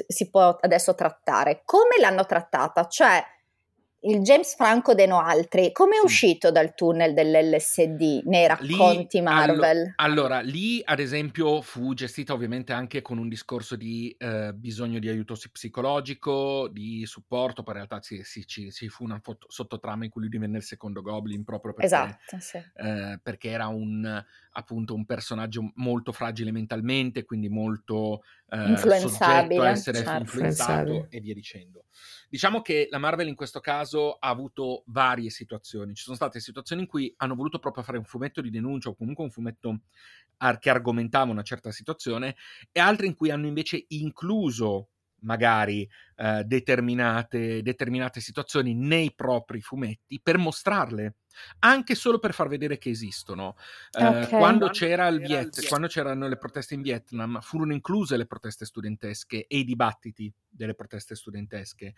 si 0.06 0.28
può 0.30 0.56
adesso 0.60 0.94
trattare, 0.94 1.62
come 1.64 1.96
l'hanno 1.98 2.26
trattata? 2.26 2.86
Cioè, 2.86 3.24
il 4.02 4.22
James 4.22 4.54
Franco 4.54 4.94
de 4.94 5.06
no 5.06 5.20
altri, 5.20 5.72
come 5.72 5.96
è 5.96 6.00
uscito 6.02 6.50
dal 6.50 6.74
tunnel 6.74 7.12
dell'LSD 7.12 8.22
nei 8.24 8.46
racconti 8.46 9.18
lì, 9.18 9.22
Marvel? 9.22 9.92
Allo, 9.96 10.20
allora, 10.20 10.40
lì 10.40 10.80
ad 10.84 11.00
esempio 11.00 11.60
fu 11.60 11.92
gestita 11.92 12.32
ovviamente 12.32 12.72
anche 12.72 13.02
con 13.02 13.18
un 13.18 13.28
discorso 13.28 13.76
di 13.76 14.14
eh, 14.18 14.52
bisogno 14.54 14.98
di 14.98 15.08
aiuto 15.08 15.36
psicologico, 15.52 16.68
di 16.68 17.04
supporto, 17.04 17.62
poi 17.62 17.74
in 17.74 17.86
realtà 17.86 18.00
ci, 18.00 18.22
ci, 18.24 18.46
ci, 18.46 18.72
ci 18.72 18.88
fu 18.88 19.04
una 19.04 19.18
foto, 19.22 19.46
sottotrama 19.50 20.04
in 20.04 20.10
cui 20.10 20.22
lui 20.22 20.30
divenne 20.30 20.56
il 20.56 20.64
secondo 20.64 21.02
Goblin 21.02 21.44
proprio 21.44 21.74
perché, 21.74 21.86
esatto, 21.86 22.38
sì. 22.38 22.56
eh, 22.56 23.18
perché 23.22 23.50
era 23.50 23.66
un, 23.66 24.24
appunto 24.52 24.94
un 24.94 25.04
personaggio 25.04 25.72
molto 25.74 26.12
fragile 26.12 26.52
mentalmente, 26.52 27.24
quindi 27.24 27.48
molto 27.48 28.22
eh, 28.48 28.68
influenzabile, 28.68 29.66
a 29.66 29.70
essere 29.70 29.98
certo. 29.98 30.20
influenzato 30.20 31.06
e 31.10 31.20
via 31.20 31.34
dicendo. 31.34 31.84
Diciamo 32.30 32.62
che 32.62 32.86
la 32.90 32.98
Marvel 32.98 33.26
in 33.26 33.34
questo 33.34 33.58
caso 33.58 34.12
ha 34.12 34.28
avuto 34.28 34.84
varie 34.86 35.30
situazioni. 35.30 35.94
Ci 35.96 36.04
sono 36.04 36.14
state 36.14 36.38
situazioni 36.38 36.82
in 36.82 36.86
cui 36.86 37.12
hanno 37.16 37.34
voluto 37.34 37.58
proprio 37.58 37.82
fare 37.82 37.98
un 37.98 38.04
fumetto 38.04 38.40
di 38.40 38.50
denuncia 38.50 38.88
o 38.88 38.94
comunque 38.94 39.24
un 39.24 39.32
fumetto 39.32 39.80
che 40.60 40.70
argomentava 40.70 41.32
una 41.32 41.42
certa 41.42 41.72
situazione 41.72 42.36
e 42.70 42.78
altre 42.78 43.06
in 43.06 43.16
cui 43.16 43.32
hanno 43.32 43.48
invece 43.48 43.84
incluso 43.88 44.90
magari 45.22 45.86
eh, 46.16 46.44
determinate, 46.44 47.62
determinate 47.62 48.20
situazioni 48.20 48.74
nei 48.74 49.12
propri 49.12 49.60
fumetti 49.60 50.20
per 50.22 50.38
mostrarle 50.38 51.16
anche 51.60 51.94
solo 51.94 52.18
per 52.18 52.32
far 52.32 52.48
vedere 52.48 52.78
che 52.78 52.90
esistono. 52.90 53.56
Eh, 53.92 54.06
okay. 54.06 54.28
quando, 54.28 54.68
c'era 54.68 55.06
il 55.08 55.20
Viet, 55.20 55.66
quando 55.68 55.86
c'erano 55.86 56.28
le 56.28 56.36
proteste 56.36 56.74
in 56.74 56.82
Vietnam, 56.82 57.40
furono 57.40 57.72
incluse 57.72 58.16
le 58.16 58.26
proteste 58.26 58.64
studentesche 58.64 59.46
e 59.46 59.58
i 59.58 59.64
dibattiti 59.64 60.32
delle 60.48 60.74
proteste 60.74 61.14
studentesche. 61.14 61.94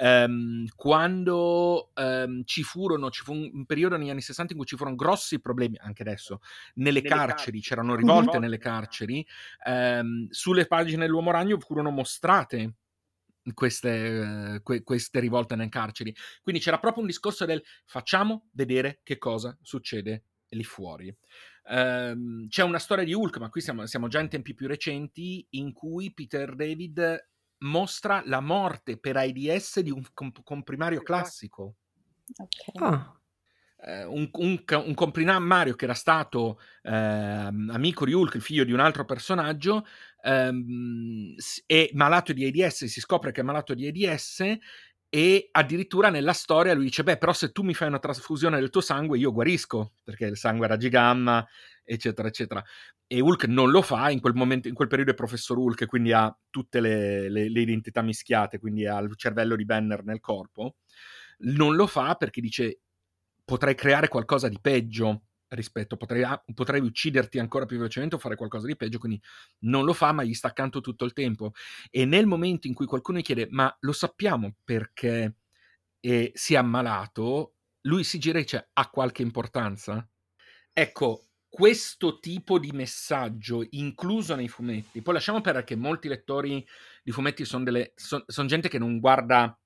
Um, 0.00 0.66
quando 0.74 1.90
um, 1.94 2.42
ci 2.44 2.62
furono, 2.62 3.10
ci 3.10 3.22
fu 3.22 3.32
un, 3.32 3.66
periodo 3.66 3.96
negli 3.96 4.10
anni 4.10 4.20
60 4.20 4.52
in 4.52 4.58
cui 4.58 4.66
ci 4.66 4.76
furono 4.76 4.96
grossi 4.96 5.40
problemi, 5.40 5.76
anche 5.80 6.02
adesso, 6.02 6.40
nelle, 6.74 7.00
nelle 7.00 7.02
carceri, 7.02 7.26
carceri, 7.26 7.60
c'erano 7.60 7.94
rivolte 7.96 8.38
nelle 8.38 8.58
carceri, 8.58 9.26
um, 9.66 10.28
sulle 10.30 10.66
pagine 10.66 11.04
dell'Uomo 11.04 11.30
Ragno 11.30 11.58
furono 11.58 11.90
mostrate 11.90 12.74
queste, 13.54 14.60
que, 14.62 14.82
queste 14.82 15.20
rivolte 15.20 15.56
nelle 15.56 15.68
carceri. 15.68 16.14
Quindi 16.42 16.60
c'era 16.60 16.78
proprio 16.78 17.02
un 17.02 17.08
discorso 17.08 17.44
del 17.44 17.62
facciamo 17.84 18.48
vedere 18.52 19.00
che 19.02 19.18
cosa 19.18 19.56
succede 19.62 20.24
lì 20.48 20.64
fuori. 20.64 21.14
Um, 21.68 22.46
c'è 22.48 22.62
una 22.62 22.78
storia 22.78 23.04
di 23.04 23.12
Hulk, 23.12 23.38
ma 23.38 23.48
qui 23.48 23.60
siamo, 23.60 23.86
siamo, 23.86 24.08
già 24.08 24.20
in 24.20 24.28
tempi 24.28 24.54
più 24.54 24.68
recenti, 24.68 25.44
in 25.50 25.72
cui 25.72 26.12
Peter 26.12 26.54
David 26.54 27.28
mostra 27.58 28.22
la 28.24 28.40
morte 28.40 28.98
per 28.98 29.16
AIDS 29.16 29.80
di 29.80 29.90
un 29.90 30.02
comp- 30.12 30.42
comprimario 30.42 31.02
classico. 31.02 31.76
Okay. 32.36 32.88
Ah. 32.88 33.18
Uh, 33.78 34.10
un, 34.10 34.28
un, 34.32 34.64
un, 34.68 34.94
comprimario 34.94 35.74
che 35.74 35.84
era 35.84 35.94
stato 35.94 36.58
uh, 36.82 36.90
amico 36.90 38.06
di 38.06 38.14
Hulk, 38.14 38.36
il 38.36 38.40
figlio 38.40 38.64
di 38.64 38.72
un 38.72 38.80
altro 38.80 39.04
personaggio, 39.04 39.84
um, 40.22 41.34
è 41.66 41.90
malato 41.92 42.32
di 42.32 42.44
AIDS, 42.44 42.86
si 42.86 43.00
scopre 43.00 43.32
che 43.32 43.42
è 43.42 43.44
malato 43.44 43.74
di 43.74 43.86
AIDS 43.86 44.58
e 45.08 45.48
addirittura 45.52 46.10
nella 46.10 46.32
storia 46.32 46.74
lui 46.74 46.84
dice 46.84 47.04
beh 47.04 47.16
però 47.16 47.32
se 47.32 47.52
tu 47.52 47.62
mi 47.62 47.74
fai 47.74 47.88
una 47.88 48.00
trasfusione 48.00 48.58
del 48.58 48.70
tuo 48.70 48.80
sangue 48.80 49.18
io 49.18 49.32
guarisco 49.32 49.92
perché 50.02 50.26
il 50.26 50.36
sangue 50.36 50.66
era 50.66 50.76
gigamma 50.76 51.46
eccetera 51.84 52.28
eccetera. 52.28 52.62
E 53.08 53.20
Hulk 53.20 53.44
non 53.44 53.70
lo 53.70 53.82
fa 53.82 54.10
in 54.10 54.20
quel 54.20 54.34
momento 54.34 54.66
in 54.66 54.74
quel 54.74 54.88
periodo 54.88 55.12
è 55.12 55.14
professor 55.14 55.56
Hulk 55.56 55.86
quindi 55.86 56.12
ha 56.12 56.36
tutte 56.50 56.80
le, 56.80 57.28
le, 57.28 57.48
le 57.48 57.60
identità 57.60 58.02
mischiate 58.02 58.58
quindi 58.58 58.86
ha 58.86 58.98
il 58.98 59.14
cervello 59.16 59.54
di 59.54 59.64
Banner 59.64 60.02
nel 60.04 60.20
corpo. 60.20 60.76
Non 61.38 61.76
lo 61.76 61.86
fa 61.86 62.14
perché 62.16 62.40
dice 62.40 62.80
potrei 63.46 63.74
creare 63.76 64.08
qualcosa 64.08 64.48
di 64.48 64.58
peggio 64.60 65.22
rispetto, 65.48 65.96
potrei, 65.96 66.24
potrei, 66.52 66.80
ucciderti 66.80 67.38
ancora 67.38 67.64
più 67.66 67.76
velocemente 67.76 68.16
o 68.16 68.18
fare 68.18 68.34
qualcosa 68.34 68.66
di 68.66 68.76
peggio, 68.76 68.98
quindi 68.98 69.22
non 69.60 69.84
lo 69.84 69.92
fa, 69.92 70.12
ma 70.12 70.24
gli 70.24 70.34
sta 70.34 70.48
accanto 70.48 70.80
tutto 70.80 71.04
il 71.04 71.12
tempo. 71.12 71.52
E 71.88 72.04
nel 72.04 72.26
momento 72.26 72.66
in 72.66 72.74
cui 72.74 72.86
qualcuno 72.86 73.18
gli 73.18 73.22
chiede, 73.22 73.46
ma 73.50 73.74
lo 73.80 73.92
sappiamo 73.92 74.56
perché 74.64 75.36
eh, 76.00 76.32
si 76.34 76.54
è 76.54 76.56
ammalato, 76.56 77.54
lui 77.82 78.02
si 78.02 78.18
gira 78.18 78.38
e 78.38 78.42
dice, 78.42 78.70
ha 78.72 78.90
qualche 78.90 79.22
importanza? 79.22 80.06
Ecco, 80.72 81.28
questo 81.48 82.18
tipo 82.18 82.58
di 82.58 82.72
messaggio 82.72 83.64
incluso 83.70 84.34
nei 84.34 84.48
fumetti, 84.48 85.00
poi 85.00 85.14
lasciamo 85.14 85.40
perdere 85.40 85.64
che 85.64 85.76
molti 85.76 86.08
lettori 86.08 86.66
di 87.02 87.12
fumetti 87.12 87.44
sono 87.44 87.64
son, 87.94 88.24
son 88.26 88.46
gente 88.48 88.68
che 88.68 88.78
non 88.78 88.98
guarda 88.98 89.58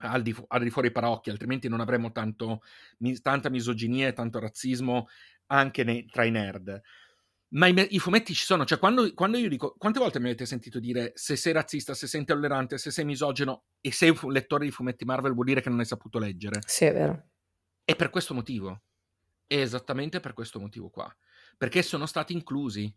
al 0.00 0.22
di, 0.22 0.32
fu- 0.32 0.44
al 0.48 0.62
di 0.62 0.70
fuori 0.70 0.88
i 0.88 0.92
parocchi, 0.92 1.30
altrimenti 1.30 1.68
non 1.68 1.80
avremmo 1.80 2.12
tanto, 2.12 2.62
mi- 2.98 3.20
tanta 3.20 3.48
misoginia 3.50 4.08
e 4.08 4.12
tanto 4.12 4.38
razzismo 4.38 5.08
anche 5.46 5.84
nei, 5.84 6.06
tra 6.06 6.24
i 6.24 6.30
nerd. 6.30 6.80
Ma 7.52 7.66
i, 7.66 7.86
i, 7.90 7.98
fumetti 7.98 8.32
ci 8.32 8.44
sono, 8.44 8.64
cioè 8.64 8.78
quando, 8.78 9.12
quando, 9.12 9.36
io 9.36 9.48
dico, 9.48 9.74
quante 9.76 9.98
volte 9.98 10.20
mi 10.20 10.26
avete 10.26 10.46
sentito 10.46 10.78
dire 10.78 11.12
se 11.16 11.34
sei 11.34 11.52
razzista, 11.52 11.94
se 11.94 12.06
sei 12.06 12.20
intollerante, 12.20 12.78
se 12.78 12.92
sei 12.92 13.04
misogeno 13.04 13.64
e 13.80 13.90
sei 13.90 14.16
un 14.22 14.32
lettore 14.32 14.64
di 14.64 14.70
fumetti 14.70 15.04
Marvel 15.04 15.34
vuol 15.34 15.46
dire 15.46 15.60
che 15.60 15.68
non 15.68 15.80
hai 15.80 15.84
saputo 15.84 16.18
leggere? 16.20 16.60
Sì, 16.64 16.84
è 16.84 16.92
vero. 16.92 17.30
E 17.84 17.96
per 17.96 18.10
questo 18.10 18.34
motivo. 18.34 18.82
È 19.46 19.56
esattamente 19.56 20.20
per 20.20 20.32
questo 20.32 20.60
motivo 20.60 20.90
qua. 20.90 21.12
Perché 21.58 21.82
sono 21.82 22.06
stati 22.06 22.32
inclusi 22.32 22.94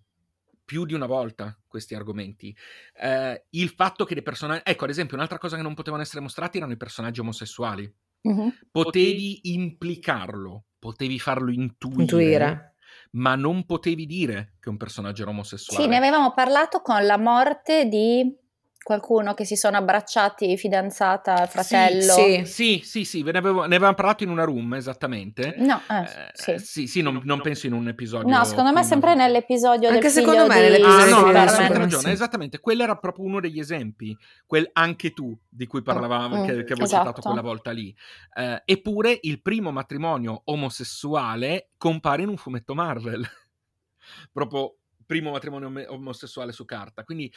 più 0.65 0.86
di 0.86 0.93
una 0.93 1.05
volta 1.05 1.58
questi 1.67 1.96
argomenti. 1.96 2.55
Eh, 3.00 3.46
il 3.51 3.70
fatto 3.70 4.05
che 4.05 4.13
dei 4.13 4.24
personaggi... 4.24 4.62
Ecco, 4.65 4.84
ad 4.86 4.89
esempio, 4.89 5.15
un'altra 5.15 5.38
cosa 5.38 5.55
che 5.55 5.62
non 5.62 5.74
potevano 5.74 6.03
essere 6.03 6.22
mostrati 6.22 6.58
erano 6.58 6.74
i 6.74 6.77
personaggi 6.77 7.20
omosessuali. 7.20 7.91
Mm-hmm. 8.27 8.48
Potevi 8.72 9.51
implicarlo, 9.53 10.65
potevi 10.79 11.20
farlo 11.20 11.51
intuire, 11.51 12.01
intuire, 12.01 12.75
ma 13.12 13.36
non 13.36 13.65
potevi 13.65 14.05
dire 14.05 14.55
che 14.60 14.70
un 14.70 14.77
personaggio 14.77 15.24
era 15.24 15.32
omosessuale. 15.32 15.84
Sì, 15.84 15.89
ne 15.89 15.98
avevamo 15.98 16.34
parlato 16.34 16.82
con 16.82 17.05
la 17.05 17.17
morte 17.17 17.86
di 17.88 18.41
qualcuno 18.84 19.34
che 19.34 19.46
si 19.46 19.56
sono 19.56 19.78
abbracciati, 19.78 20.58
fidanzata, 20.58 21.48
fratello. 21.48 22.13
Sì, 22.13 22.44
sì, 22.46 22.82
sì, 22.84 23.06
sì, 23.06 23.24
ve 23.24 23.32
ne, 23.32 23.38
avevo, 23.38 23.62
ne 23.62 23.75
avevamo 23.75 23.96
parlato 23.96 24.24
in 24.24 24.30
una 24.30 24.44
room, 24.44 24.74
esattamente. 24.74 25.56
No, 25.58 25.82
eh, 25.90 26.32
sì. 26.34 26.52
Eh, 26.52 26.60
sì, 26.60 26.88
sì, 26.88 27.02
non, 27.02 27.22
non, 27.24 27.42
penso 27.42 27.66
in 27.66 27.74
un 27.74 27.88
episodio. 27.88 28.28
No, 28.28 28.44
secondo 28.44 28.74
me 28.74 28.84
sempre 28.84 29.16
nell'episodio 29.16 29.88
Anche 29.88 30.02
del 30.02 30.12
secondo 30.12 30.46
me 30.46 30.56
di... 30.56 30.62
nell'episodio 30.62 31.16
ah, 31.16 31.32
no, 31.32 31.40
hai 31.40 31.74
ragione, 31.74 32.12
esattamente, 32.12 32.60
quello 32.60 32.84
era 32.84 32.98
proprio 32.98 33.25
uno 33.25 33.40
degli 33.40 33.60
esempi, 33.60 34.16
quel 34.46 34.70
anche 34.74 35.13
tu 35.13 35.36
di 35.50 35.66
cui 35.66 35.82
parlavamo, 35.82 36.42
mm, 36.42 36.46
che, 36.46 36.63
che 36.63 36.74
avevo 36.74 36.84
esatto. 36.84 37.08
citato 37.08 37.22
quella 37.22 37.42
volta 37.42 37.72
lì. 37.72 37.96
Eh, 38.36 38.62
eppure 38.66 39.18
il 39.22 39.42
primo 39.42 39.72
matrimonio 39.72 40.42
omosessuale 40.46 41.70
compare 41.78 42.24
in 42.24 42.30
un 42.30 42.38
fumetto 42.38 42.75
Marvel. 42.75 43.25
proprio 44.32 44.75
primo 45.13 45.29
matrimonio 45.29 45.72
omosessuale 45.89 46.51
su 46.51 46.65
carta. 46.65 47.03
Quindi 47.03 47.32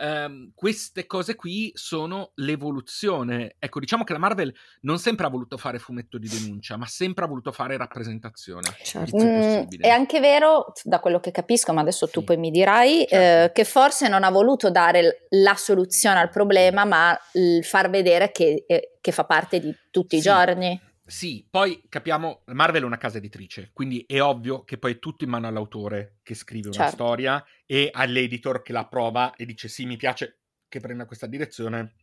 ehm, 0.00 0.50
queste 0.52 1.06
cose 1.06 1.36
qui 1.36 1.70
sono 1.74 2.32
l'evoluzione. 2.36 3.54
Ecco, 3.60 3.78
diciamo 3.78 4.02
che 4.02 4.12
la 4.12 4.18
Marvel 4.18 4.52
non 4.80 4.98
sempre 4.98 5.26
ha 5.26 5.28
voluto 5.28 5.56
fare 5.56 5.78
fumetto 5.78 6.18
di 6.18 6.28
denuncia, 6.28 6.76
ma 6.76 6.86
sempre 6.86 7.24
ha 7.24 7.28
voluto 7.28 7.52
fare 7.52 7.76
rappresentazione. 7.76 8.74
Certo. 8.82 9.16
Mm, 9.16 9.68
è 9.78 9.88
anche 9.88 10.18
vero, 10.18 10.72
da 10.82 10.98
quello 10.98 11.20
che 11.20 11.30
capisco, 11.30 11.72
ma 11.72 11.82
adesso 11.82 12.06
sì. 12.06 12.12
tu 12.12 12.24
poi 12.24 12.36
mi 12.36 12.50
dirai, 12.50 13.06
certo. 13.08 13.14
eh, 13.14 13.52
che 13.52 13.64
forse 13.64 14.08
non 14.08 14.24
ha 14.24 14.30
voluto 14.30 14.68
dare 14.68 15.26
la 15.28 15.54
soluzione 15.54 16.18
al 16.18 16.30
problema, 16.30 16.84
ma 16.84 17.16
far 17.62 17.90
vedere 17.90 18.32
che, 18.32 18.64
eh, 18.66 18.96
che 19.00 19.12
fa 19.12 19.24
parte 19.24 19.60
di 19.60 19.72
tutti 19.92 20.16
sì. 20.16 20.16
i 20.16 20.20
giorni. 20.20 20.88
Sì, 21.10 21.44
poi 21.50 21.82
capiamo, 21.88 22.44
Marvel 22.52 22.82
è 22.82 22.84
una 22.84 22.96
casa 22.96 23.18
editrice, 23.18 23.70
quindi 23.72 24.04
è 24.06 24.22
ovvio 24.22 24.62
che 24.62 24.78
poi 24.78 24.92
è 24.92 24.98
tutto 25.00 25.24
in 25.24 25.30
mano 25.30 25.48
all'autore 25.48 26.20
che 26.22 26.34
scrive 26.34 26.68
una 26.68 26.76
certo. 26.76 26.92
storia 26.92 27.44
e 27.66 27.90
all'editor 27.92 28.62
che 28.62 28.72
la 28.72 28.80
approva 28.80 29.34
e 29.34 29.44
dice 29.44 29.66
sì, 29.66 29.86
mi 29.86 29.96
piace 29.96 30.42
che 30.68 30.78
prenda 30.78 31.06
questa 31.06 31.26
direzione, 31.26 31.96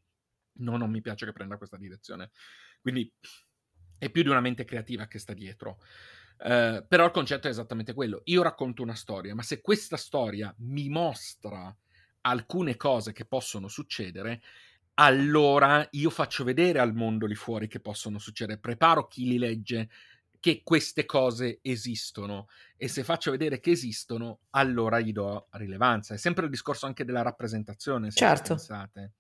no, 0.60 0.76
non 0.76 0.92
mi 0.92 1.00
piace 1.00 1.26
che 1.26 1.32
prenda 1.32 1.56
questa 1.56 1.78
direzione. 1.78 2.32
Quindi 2.82 3.10
è 3.98 4.10
più 4.10 4.24
di 4.24 4.30
una 4.30 4.42
mente 4.42 4.66
creativa 4.66 5.08
che 5.08 5.20
sta 5.20 5.34
dietro. 5.34 5.80
Uh, 6.40 6.86
però 6.86 7.06
il 7.06 7.12
concetto 7.12 7.48
è 7.48 7.50
esattamente 7.50 7.94
quello. 7.94 8.24
Io 8.26 8.44
racconto 8.44 8.82
una 8.82 8.94
storia, 8.94 9.34
ma 9.34 9.42
se 9.42 9.62
questa 9.62 9.96
storia 9.96 10.54
mi 10.58 10.90
mostra 10.90 11.74
alcune 12.22 12.76
cose 12.76 13.14
che 13.14 13.24
possono 13.24 13.70
succedere, 13.70 14.42
allora 15.00 15.88
io 15.92 16.10
faccio 16.10 16.44
vedere 16.44 16.80
al 16.80 16.94
mondo 16.94 17.26
lì 17.26 17.36
fuori 17.36 17.68
che 17.68 17.80
possono 17.80 18.18
succedere, 18.18 18.60
preparo 18.60 19.08
chi 19.08 19.28
li 19.28 19.38
legge 19.38 19.90
che 20.40 20.62
queste 20.64 21.06
cose 21.06 21.60
esistono 21.62 22.48
e 22.76 22.88
se 22.88 23.04
faccio 23.04 23.32
vedere 23.32 23.60
che 23.60 23.72
esistono, 23.72 24.40
allora 24.52 25.00
gli 25.00 25.12
do 25.12 25.48
rilevanza. 25.52 26.14
È 26.14 26.18
sempre 26.18 26.46
il 26.46 26.52
discorso 26.52 26.86
anche 26.86 27.06
della 27.06 27.22
rappresentazione, 27.22 28.12
se 28.12 28.18
certo. 28.18 28.56
pensate. 28.56 29.12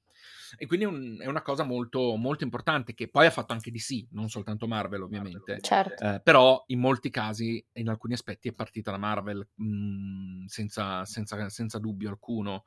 E 0.57 0.65
quindi 0.65 0.85
è, 0.85 0.87
un, 0.87 1.17
è, 1.19 1.25
una 1.25 1.41
cosa 1.41 1.63
molto, 1.63 2.15
molto 2.15 2.43
importante 2.43 2.93
che 2.93 3.09
poi 3.09 3.25
ha 3.25 3.31
fatto 3.31 3.53
anche 3.53 3.71
DC, 3.71 4.07
non 4.11 4.29
soltanto 4.29 4.67
Marvel 4.67 5.01
ovviamente. 5.01 5.59
Certo. 5.61 6.03
Eh, 6.03 6.21
però 6.23 6.63
in 6.67 6.79
molti 6.79 7.09
casi, 7.09 7.63
in 7.73 7.89
alcuni 7.89 8.13
aspetti, 8.13 8.47
è 8.49 8.53
partita 8.53 8.91
da 8.91 8.97
Marvel 8.97 9.47
mh, 9.55 9.65
mm, 9.65 10.45
senza, 10.45 11.05
senza, 11.05 11.49
senza 11.49 11.79
dubbio 11.79 12.09
alcuno 12.09 12.63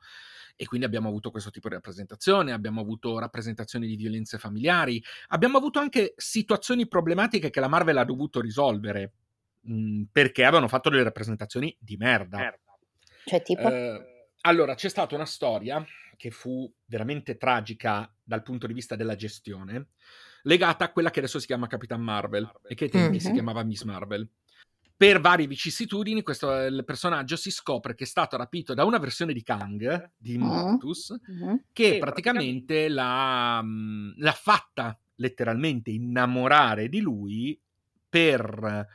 e 0.55 0.65
quindi 0.65 0.85
abbiamo 0.85 1.07
avuto 1.07 1.31
questo 1.31 1.49
tipo 1.49 1.69
di 1.69 1.75
rappresentazione, 1.75 2.51
abbiamo 2.51 2.81
avuto 2.81 3.17
rappresentazioni 3.17 3.87
di 3.87 3.95
violenze 3.95 4.37
familiari, 4.37 5.03
abbiamo 5.29 5.57
avuto 5.57 5.79
anche 5.79 6.13
situazioni 6.17 6.87
problematiche 6.87 7.49
che 7.49 7.59
la 7.59 7.67
Marvel 7.67 7.97
ha 7.97 8.05
dovuto 8.05 8.41
risolvere 8.41 9.13
mh, 9.61 9.73
mhmm, 9.73 10.03
perché 10.11 10.43
avevano 10.43 10.67
fatto 10.67 10.89
delle 10.89 11.03
rappresentazioni 11.03 11.75
di 11.79 11.95
merda. 11.97 12.53
Cioè 13.25 13.41
tipo? 13.41 13.69
Eh, 13.69 14.10
allora, 14.41 14.75
c'è 14.75 14.89
stata 14.89 15.15
una 15.15 15.25
storia 15.25 15.85
che 16.17 16.31
fu 16.31 16.71
veramente 16.85 17.37
tragica 17.37 18.11
dal 18.23 18.43
punto 18.43 18.67
di 18.67 18.73
vista 18.73 18.95
della 18.95 19.15
gestione, 19.15 19.87
legata 20.43 20.85
a 20.85 20.91
quella 20.91 21.09
che 21.09 21.19
adesso 21.19 21.39
si 21.39 21.47
chiama 21.47 21.67
Capitan 21.67 22.01
Marvel 22.01 22.49
e 22.67 22.75
che 22.75 22.85
ai 22.85 22.89
tempi 22.89 23.17
mm-hmm. 23.17 23.25
si 23.25 23.31
chiamava 23.31 23.63
Miss 23.63 23.83
Marvel. 23.83 24.27
Per 24.95 25.19
varie 25.19 25.47
vicissitudini, 25.47 26.21
questo 26.21 26.51
il 26.63 26.85
personaggio 26.85 27.35
si 27.35 27.49
scopre 27.49 27.95
che 27.95 28.03
è 28.03 28.07
stato 28.07 28.37
rapito 28.37 28.75
da 28.75 28.85
una 28.85 28.99
versione 28.99 29.33
di 29.33 29.41
Kang, 29.41 30.11
di 30.15 30.37
Mortus, 30.37 31.15
mm-hmm. 31.31 31.55
che 31.73 31.97
praticamente 31.97 32.87
l'ha, 32.87 33.61
mhmm, 33.63 34.13
l'ha 34.17 34.33
fatta 34.33 34.95
letteralmente 35.15 35.89
innamorare 35.89 36.87
di 36.87 36.99
lui 36.99 37.59
per 38.07 38.87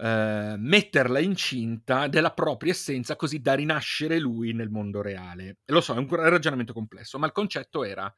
eh, 0.00 0.54
metterla 0.56 1.18
incinta 1.18 2.08
della 2.08 2.32
propria 2.32 2.72
essenza 2.72 3.16
così 3.16 3.40
da 3.40 3.54
rinascere 3.54 4.18
lui 4.18 4.52
nel 4.52 4.70
mondo 4.70 5.02
reale. 5.02 5.58
Lo 5.66 5.80
so, 5.80 5.94
è 5.94 5.98
un 5.98 6.08
ragionamento 6.08 6.72
complesso, 6.72 7.18
ma 7.18 7.26
il 7.26 7.32
concetto 7.32 7.84
era 7.84 8.12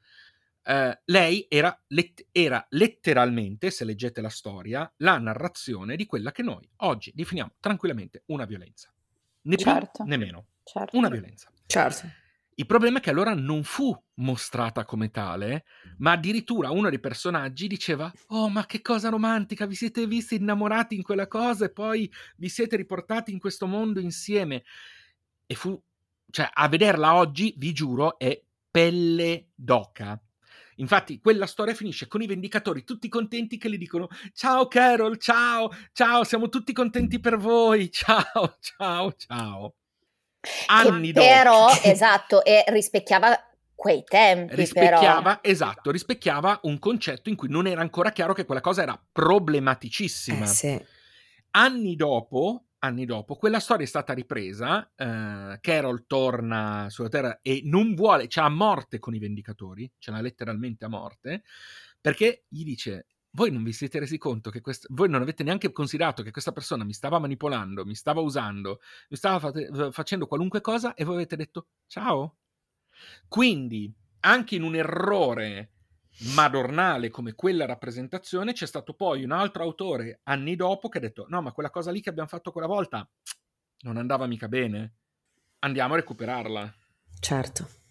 Uh, 0.65 0.97
lei 1.07 1.45
era, 1.49 1.77
let- 1.89 2.29
era, 2.31 2.65
letteralmente, 2.71 3.73
se 3.73 3.85
leggete 3.85 4.21
la 4.21 4.29
storia, 4.29 4.89
la 4.99 5.19
narrazione 5.19 5.97
di 5.97 6.07
quella 6.07 6.31
che 6.31 6.45
noi 6.45 6.69
oggi 6.77 7.11
definiamo 7.13 7.55
tranquillamente 7.59 8.23
una 8.27 8.45
violenza. 8.45 8.95
Né 9.43 9.57
certo. 9.57 10.05
più 10.05 10.05
né 10.05 10.17
meno. 10.17 10.47
Certo. 10.63 10.97
Una 10.97 11.09
violenza. 11.09 11.51
Certo. 11.67 12.07
Il 12.55 12.67
problema 12.67 12.99
è 12.99 13.01
che 13.01 13.11
allora 13.11 13.35
non 13.35 13.63
fu 13.65 13.99
mostrata 14.17 14.85
come 14.85 15.11
tale, 15.11 15.65
ma 15.99 16.13
addirittura 16.13 16.71
uno 16.71 16.91
dei 16.91 17.01
personaggi 17.01 17.67
diceva: 17.67 18.13
Oh, 18.29 18.49
ma 18.51 18.67
che 18.67 18.83
cosa 18.83 19.09
romantica! 19.09 19.65
Vi 19.67 19.75
siete 19.75 20.07
visti 20.07 20.35
innamorati 20.35 20.95
in 20.95 21.03
quella 21.03 21.27
cosa 21.27 21.65
e 21.65 21.73
poi 21.73 22.11
vi 22.37 22.49
siete 22.51 22.77
riportati 22.77 23.33
in 23.33 23.39
questo 23.39 23.67
mondo 23.67 24.01
insieme. 24.01 24.65
E 25.47 25.55
fu, 25.55 25.81
cioè, 26.31 26.49
a 26.53 26.69
vederla 26.69 27.15
oggi, 27.15 27.55
vi 27.57 27.73
giuro, 27.73 28.19
è 28.19 28.43
pelle 28.71 29.49
d'oca. 29.55 30.21
Infatti, 30.77 31.21
quella 31.21 31.47
storia 31.47 31.75
finisce 31.75 32.07
con 32.07 32.23
i 32.23 32.27
vendicatori 32.27 32.85
tutti 32.85 33.09
contenti 33.09 33.57
che 33.57 33.69
le 33.71 33.79
dicono: 33.79 34.09
Ciao 34.35 34.69
Carol, 34.69 35.17
ciao, 35.19 35.71
ciao, 35.93 36.23
siamo 36.25 36.51
tutti 36.51 36.73
contenti 36.75 37.19
per 37.19 37.39
voi, 37.39 37.89
ciao, 37.93 38.57
ciao, 38.61 39.13
ciao 39.17 39.75
anni 40.67 41.13
dopo. 41.13 41.27
Però, 41.27 41.69
esatto, 41.83 42.45
e 42.45 42.65
rispecchiava 42.69 43.53
quei 43.75 44.05
tempi. 44.05 44.55
Rispecchiava, 44.55 45.39
però. 45.39 45.41
esatto, 45.43 45.91
rispecchiava 45.91 46.61
un 46.63 46.79
concetto 46.79 47.29
in 47.29 47.37
cui 47.37 47.49
non 47.49 47.67
era 47.67 47.81
ancora 47.81 48.13
chiaro 48.13 48.33
che 48.33 48.45
quella 48.45 48.61
cosa 48.61 48.83
era 48.83 49.01
problematicissima. 49.13 50.45
Eh, 50.45 50.49
sì. 50.49 50.85
Anni 51.51 51.97
dopo, 51.97 52.67
anni 52.79 53.05
dopo, 53.05 53.35
quella 53.37 53.61
storia 53.61 53.85
è 53.85 53.89
stata 53.89 54.13
ripresa, 54.13 54.91
uh, 54.97 55.59
Carol 55.61 56.07
torna 56.07 56.87
sulla 56.91 57.09
Terra 57.09 57.41
e 57.43 57.63
non 57.65 57.95
vuole, 57.95 58.29
cioè 58.29 58.45
a 58.45 58.49
morte 58.49 58.99
con 58.99 59.15
i 59.15 59.19
Vendicatori, 59.19 59.91
ce 59.99 60.11
l'ha 60.11 60.21
letteralmente 60.21 60.85
a 60.85 60.89
morte, 60.89 61.43
perché 62.01 62.45
gli 62.49 62.65
dice, 62.65 63.07
voi 63.35 63.51
non 63.51 63.63
vi 63.63 63.73
siete 63.73 63.99
resi 63.99 64.19
conto 64.19 64.51
che 64.51 64.61
quest- 64.61 64.87
voi 64.91 65.09
non 65.09 65.23
avete 65.23 65.43
neanche 65.43 65.73
considerato 65.73 66.23
che 66.23 66.31
questa 66.31 66.53
persona 66.53 66.85
mi 66.85 66.93
stava 66.93 67.19
manipolando, 67.19 67.85
mi 67.85 67.95
stava 67.95 68.21
usando, 68.21 68.81
mi 69.09 69.17
stava 69.17 69.39
fate- 69.39 69.91
facendo 69.91 70.27
qualunque 70.27 70.61
cosa 70.61 70.95
e 70.95 71.05
voi 71.05 71.17
avete 71.17 71.37
detto 71.37 71.69
ciao. 71.87 72.37
Quindi, 73.27 73.93
anche 74.21 74.55
in 74.55 74.63
un 74.63 74.75
errore 74.75 75.71
madornale 76.35 77.09
come 77.09 77.35
quella 77.35 77.65
rappresentazione, 77.65 78.53
c'è 78.53 78.67
stato 78.67 78.93
poi 78.95 79.25
un 79.25 79.33
altro 79.33 79.63
autore 79.63 80.21
anni 80.25 80.55
dopo 80.55 80.89
che 80.89 80.99
ha 80.99 81.01
detto 81.01 81.27
no, 81.29 81.41
ma 81.41 81.53
quella 81.53 81.71
cosa 81.71 81.91
lì 81.91 82.01
che 82.01 82.11
abbiamo 82.11 82.29
fatto 82.29 82.53
quella 82.53 82.67
volta 82.67 83.09
non 83.81 83.97
andava 83.97 84.27
mica 84.27 84.47
bene. 84.47 84.97
Andiamo 85.61 85.95
a 85.95 85.97
recuperarla. 85.97 86.75
Certo 87.19 87.82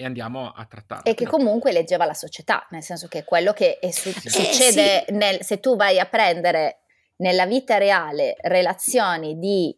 e 0.00 0.06
andiamo 0.06 0.50
a 0.50 0.64
trattarla. 0.64 1.02
E 1.04 1.14
che 1.14 1.24
no. 1.24 1.30
comunque 1.30 1.72
leggeva 1.72 2.06
la 2.06 2.14
società, 2.14 2.66
nel 2.70 2.82
senso 2.82 3.06
che 3.06 3.22
quello 3.22 3.52
che 3.52 3.78
su- 3.90 4.10
sì. 4.10 4.30
succede 4.30 5.04
sì. 5.06 5.12
nel, 5.12 5.42
se 5.42 5.60
tu 5.60 5.76
vai 5.76 5.98
a 5.98 6.06
prendere 6.06 6.80
nella 7.16 7.44
vita 7.44 7.76
reale 7.76 8.34
relazioni 8.40 9.38
di 9.38 9.76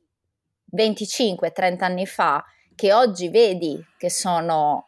25-30 0.76 1.82
anni 1.82 2.06
fa, 2.06 2.44
che 2.76 2.92
oggi 2.92 3.30
vedi 3.30 3.84
che 3.98 4.10
sono, 4.10 4.86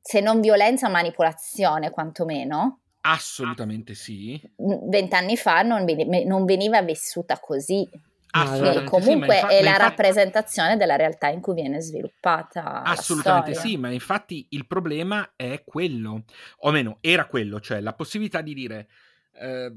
se 0.00 0.20
non 0.20 0.40
violenza, 0.40 0.88
manipolazione 0.88 1.90
quantomeno. 1.90 2.82
Assolutamente 3.00 3.94
sì. 3.94 4.40
Vent'anni 4.56 5.36
fa 5.36 5.62
non, 5.62 5.84
non 6.26 6.44
veniva 6.44 6.80
vissuta 6.82 7.40
così. 7.40 7.88
Assolutamente 8.32 8.84
comunque 8.84 9.34
sì, 9.34 9.40
infa- 9.40 9.48
è 9.48 9.62
la 9.62 9.70
infatti... 9.70 9.82
rappresentazione 9.82 10.76
della 10.76 10.96
realtà 10.96 11.28
in 11.28 11.40
cui 11.40 11.54
viene 11.54 11.80
sviluppata. 11.80 12.82
Assolutamente 12.82 13.54
sì, 13.54 13.76
ma 13.76 13.90
infatti 13.90 14.46
il 14.50 14.66
problema 14.66 15.32
è 15.36 15.62
quello, 15.64 16.24
o 16.58 16.70
meno 16.70 16.98
era 17.00 17.26
quello, 17.26 17.60
cioè 17.60 17.80
la 17.80 17.92
possibilità 17.92 18.40
di 18.40 18.54
dire... 18.54 18.88
Eh, 19.34 19.72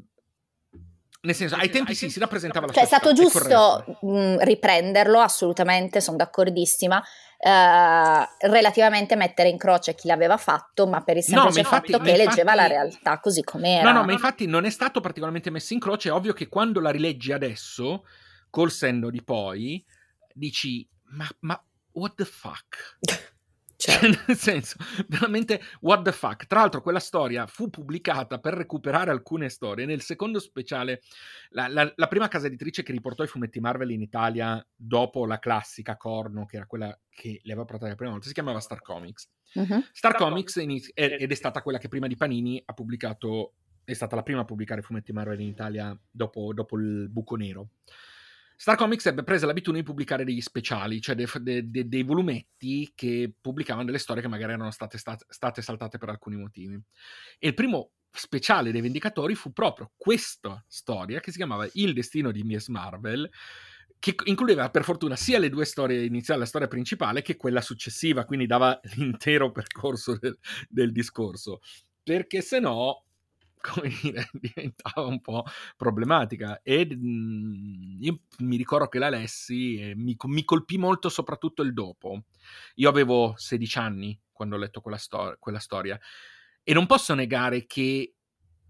nel 1.24 1.36
senso, 1.36 1.56
ai 1.56 1.70
tempi 1.70 1.96
sì, 1.96 2.10
si 2.10 2.20
rappresentava 2.20 2.66
la 2.66 2.74
cioè, 2.74 2.84
società. 2.84 3.06
Cioè, 3.06 3.12
è 3.12 3.16
stato 3.16 3.40
giusto 3.40 4.06
mh, 4.06 4.44
riprenderlo, 4.44 5.20
assolutamente, 5.22 6.02
sono 6.02 6.18
d'accordissima. 6.18 7.02
Uh, 7.46 8.26
relativamente 8.50 9.16
mettere 9.16 9.50
in 9.50 9.58
croce 9.58 9.96
chi 9.96 10.08
l'aveva 10.08 10.36
fatto, 10.36 10.86
ma 10.86 11.02
per 11.02 11.18
il 11.18 11.24
semplice 11.24 11.56
no, 11.56 11.60
infatti, 11.60 11.92
fatto 11.92 12.04
che 12.04 12.12
infatti, 12.12 12.28
leggeva 12.30 12.56
la 12.56 12.68
realtà 12.68 13.20
così 13.20 13.42
com'era. 13.42 13.90
No, 13.90 14.00
no, 14.00 14.06
ma 14.06 14.12
infatti 14.12 14.46
non 14.48 14.66
è 14.66 14.70
stato 14.70 15.00
particolarmente 15.00 15.50
messo 15.50 15.74
in 15.74 15.80
croce. 15.80 16.10
È 16.10 16.12
ovvio 16.12 16.34
che 16.34 16.50
quando 16.50 16.82
la 16.82 16.90
rileggi 16.90 17.32
adesso, 17.32 18.06
col 18.54 18.70
senno 18.70 19.10
di 19.10 19.24
poi, 19.24 19.84
dici, 20.32 20.88
ma, 21.06 21.28
ma 21.40 21.66
what 21.94 22.14
the 22.14 22.26
fuck? 22.26 23.00
Cioè, 23.76 24.00
certo. 24.00 24.24
nel 24.28 24.38
senso, 24.38 24.78
veramente 25.10 25.60
what 25.82 26.04
the 26.04 26.14
fuck. 26.14 26.46
Tra 26.46 26.60
l'altro, 26.60 26.82
quella 26.82 27.02
storia 27.02 27.48
fu 27.48 27.70
pubblicata 27.70 28.40
per 28.40 28.54
recuperare 28.54 29.12
alcune 29.12 29.50
storie 29.50 29.86
nel 29.86 30.00
secondo 30.00 30.40
speciale. 30.40 31.02
La, 31.50 31.68
la, 31.68 31.92
la, 31.94 32.08
prima 32.08 32.30
casa 32.30 32.48
editrice 32.48 32.82
che 32.82 32.94
riportò 32.94 33.24
i 33.24 33.28
fumetti 33.28 33.60
Marvel 33.60 33.92
in 33.92 34.02
Italia 34.02 34.66
dopo 34.74 35.26
la 35.26 35.38
classica 35.40 35.98
Corno, 35.98 36.46
che 36.46 36.56
era 36.56 36.66
quella 36.66 36.98
che 37.10 37.42
li 37.44 37.52
aveva 37.52 37.66
portati 37.66 37.90
la 37.90 37.98
prima 37.98 38.12
volta, 38.12 38.28
si 38.28 38.34
chiamava 38.34 38.62
Star 38.62 38.82
Comics. 38.82 39.30
Uh-huh. 39.56 39.84
Star 39.92 40.16
Comics 40.16 40.56
iniz- 40.58 40.92
ed 40.94 41.30
è 41.30 41.36
stata 41.36 41.62
quella 41.62 41.80
che 41.80 41.90
prima 41.90 42.08
di 42.08 42.16
Panini 42.16 42.62
ha 42.64 42.74
pubblicato, 42.74 43.56
è 43.84 43.92
stata 43.92 44.16
la 44.16 44.24
prima 44.24 44.42
a 44.42 44.46
pubblicare 44.46 44.82
fumetti 44.82 45.12
Marvel 45.12 45.42
in 45.42 45.50
Italia 45.50 46.00
dopo, 46.10 46.54
dopo 46.54 46.78
il 46.78 47.10
buco 47.10 47.36
nero. 47.36 47.72
Star 48.56 48.76
Comics 48.76 49.06
ebbe 49.08 49.24
preso 49.24 49.46
l'abitudine 49.46 49.82
di 49.82 49.90
pubblicare 49.90 50.24
degli 50.24 50.42
speciali, 50.42 51.02
cioè 51.02 51.16
dei, 51.16 51.28
dei, 51.42 51.70
dei, 51.70 51.88
dei 51.88 52.04
volumetti 52.04 52.92
che 52.96 53.34
pubblicavano 53.40 53.86
delle 53.86 53.98
storie 53.98 54.22
che 54.22 54.28
magari 54.28 54.54
erano 54.54 54.72
state, 54.72 54.98
state, 54.98 55.26
state 55.28 55.62
saltate 55.62 55.98
per 55.98 56.10
alcuni 56.10 56.38
motivi. 56.38 56.80
E 57.40 57.48
il 57.48 57.54
primo 57.54 57.92
speciale 58.12 58.72
dei 58.72 58.82
Vendicatori 58.82 59.34
fu 59.34 59.52
proprio 59.52 59.92
questa 59.98 60.64
storia 60.68 61.20
che 61.20 61.32
si 61.32 61.38
chiamava 61.38 61.68
Il 61.74 61.94
destino 61.94 62.32
di 62.32 62.44
Miss 62.44 62.68
Marvel, 62.68 63.30
che 63.98 64.16
includeva 64.26 64.70
per 64.70 64.84
fortuna 64.84 65.16
sia 65.16 65.40
le 65.40 65.50
due 65.50 65.66
storie 65.66 66.04
iniziali, 66.04 66.42
la 66.42 66.46
storia 66.46 66.68
principale, 66.68 67.22
che 67.22 67.38
quella 67.38 67.62
successiva, 67.62 68.26
quindi 68.26 68.46
dava 68.46 68.80
l'intero 68.96 69.52
percorso 69.52 70.18
del, 70.18 70.38
del 70.70 70.92
discorso. 70.92 71.62
Perché 72.04 72.42
se 72.42 72.60
no 72.60 73.03
come 73.64 73.90
dire, 74.02 74.30
diventava 74.34 75.08
un 75.08 75.22
po' 75.22 75.46
problematica. 75.78 76.62
E 76.62 76.86
mh, 76.86 76.96
mhmm, 76.96 77.98
io 78.02 78.20
mi 78.40 78.58
ricordo 78.58 78.88
che 78.90 79.00
la 79.00 79.10
lessi 79.10 79.80
e 79.80 79.96
mi, 79.96 80.18
mi, 80.26 80.44
colpì 80.44 80.78
molto 80.78 81.08
soprattutto 81.08 81.62
il 81.62 81.74
dopo. 81.74 82.26
Io 82.76 82.90
avevo 82.90 83.34
16 83.38 83.78
anni 83.80 84.20
quando 84.32 84.56
ho 84.56 84.60
letto 84.60 84.82
quella, 84.82 84.98
sto- 84.98 85.38
quella 85.40 85.60
storia 85.60 85.98
e 86.62 86.74
non 86.74 86.86
posso 86.86 87.14
negare 87.14 87.66
che 87.66 88.16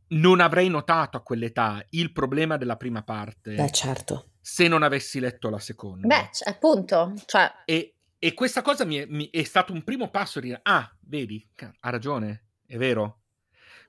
non 0.10 0.40
avrei 0.40 0.70
notato 0.70 1.18
a 1.18 1.24
quell'età 1.24 1.84
il 1.92 2.12
problema 2.12 2.58
della 2.58 2.78
prima 2.78 3.02
parte. 3.04 3.56
Beh, 3.56 3.72
certo. 3.72 4.34
Se 4.40 4.68
non 4.68 4.84
avessi 4.84 5.20
letto 5.20 5.50
la 5.50 5.60
seconda. 5.60 6.06
Beh, 6.06 6.30
appunto. 6.46 7.14
Cioè... 7.26 7.52
E, 7.66 7.96
e 8.20 8.34
questa 8.36 8.62
cosa 8.62 8.86
mi 8.86 8.98
è, 8.98 9.06
mi 9.08 9.30
è 9.32 9.44
stato 9.44 9.74
un 9.74 9.84
primo 9.84 10.10
passo 10.12 10.38
a 10.38 10.42
dire, 10.42 10.60
ah, 10.62 10.96
vedi, 11.08 11.48
ha 11.80 11.90
ragione, 11.90 12.50
è 12.66 12.78
vero, 12.78 13.23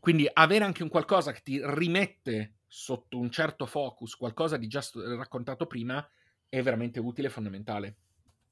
quindi 0.04 0.28
avere 0.30 0.64
anche 0.64 0.82
un 0.82 0.90
qualcosa 0.90 1.32
che 1.32 1.40
ti 1.42 1.58
rimette 1.64 2.56
sotto 2.66 3.18
un 3.18 3.30
certo 3.30 3.64
focus 3.64 4.16
qualcosa 4.16 4.58
di 4.58 4.66
già 4.66 4.84
raccontato 5.16 5.64
prima 5.64 6.06
è 6.46 6.60
veramente 6.60 7.00
utile 7.00 7.28
e 7.28 7.30
fondamentale. 7.30 7.96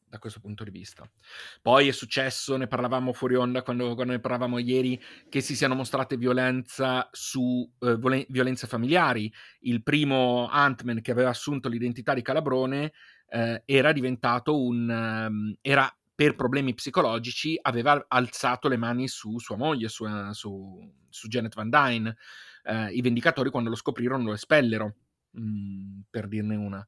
da 0.08 0.18
questo 0.18 0.40
punto 0.40 0.64
di 0.64 0.70
vista. 0.70 1.06
Poi 1.60 1.88
è 1.88 1.92
successo, 1.92 2.56
ne 2.56 2.66
parlavamo 2.66 3.12
fuori 3.12 3.34
onda 3.34 3.62
quando, 3.62 3.94
quando 3.94 4.12
ne 4.12 4.20
parlavamo 4.20 4.58
ieri, 4.58 4.98
che 5.28 5.42
si 5.42 5.54
siano 5.54 5.74
mostrate 5.74 6.16
violenza 6.16 7.08
su 7.12 7.70
eh, 7.80 7.98
violenze 8.28 8.66
familiari. 8.66 9.30
Il 9.60 9.82
primo 9.82 10.48
Ant-Man 10.48 11.02
che 11.02 11.10
aveva 11.10 11.28
assunto 11.28 11.68
l'identità 11.68 12.14
di 12.14 12.22
Calabrone 12.22 12.92
eh, 13.28 13.62
era 13.66 13.92
diventato 13.92 14.58
un... 14.58 14.88
Um, 14.88 15.54
era 15.60 15.94
per 16.22 16.36
problemi 16.36 16.72
psicologici 16.72 17.58
aveva 17.60 18.04
alzato 18.06 18.68
le 18.68 18.76
mani 18.76 19.08
su 19.08 19.40
sua 19.40 19.56
moglie, 19.56 19.88
su, 19.88 20.06
su, 20.30 20.78
su 21.08 21.26
Janet 21.26 21.56
Van 21.56 21.68
Dyne. 21.68 22.16
Eh, 22.62 22.92
I 22.92 23.00
Vendicatori 23.00 23.50
quando 23.50 23.70
lo 23.70 23.74
scoprirono 23.74 24.26
lo 24.26 24.34
espellero, 24.34 24.94
mh, 25.32 25.42
mm, 25.42 26.00
per 26.08 26.28
dirne 26.28 26.54
una. 26.54 26.86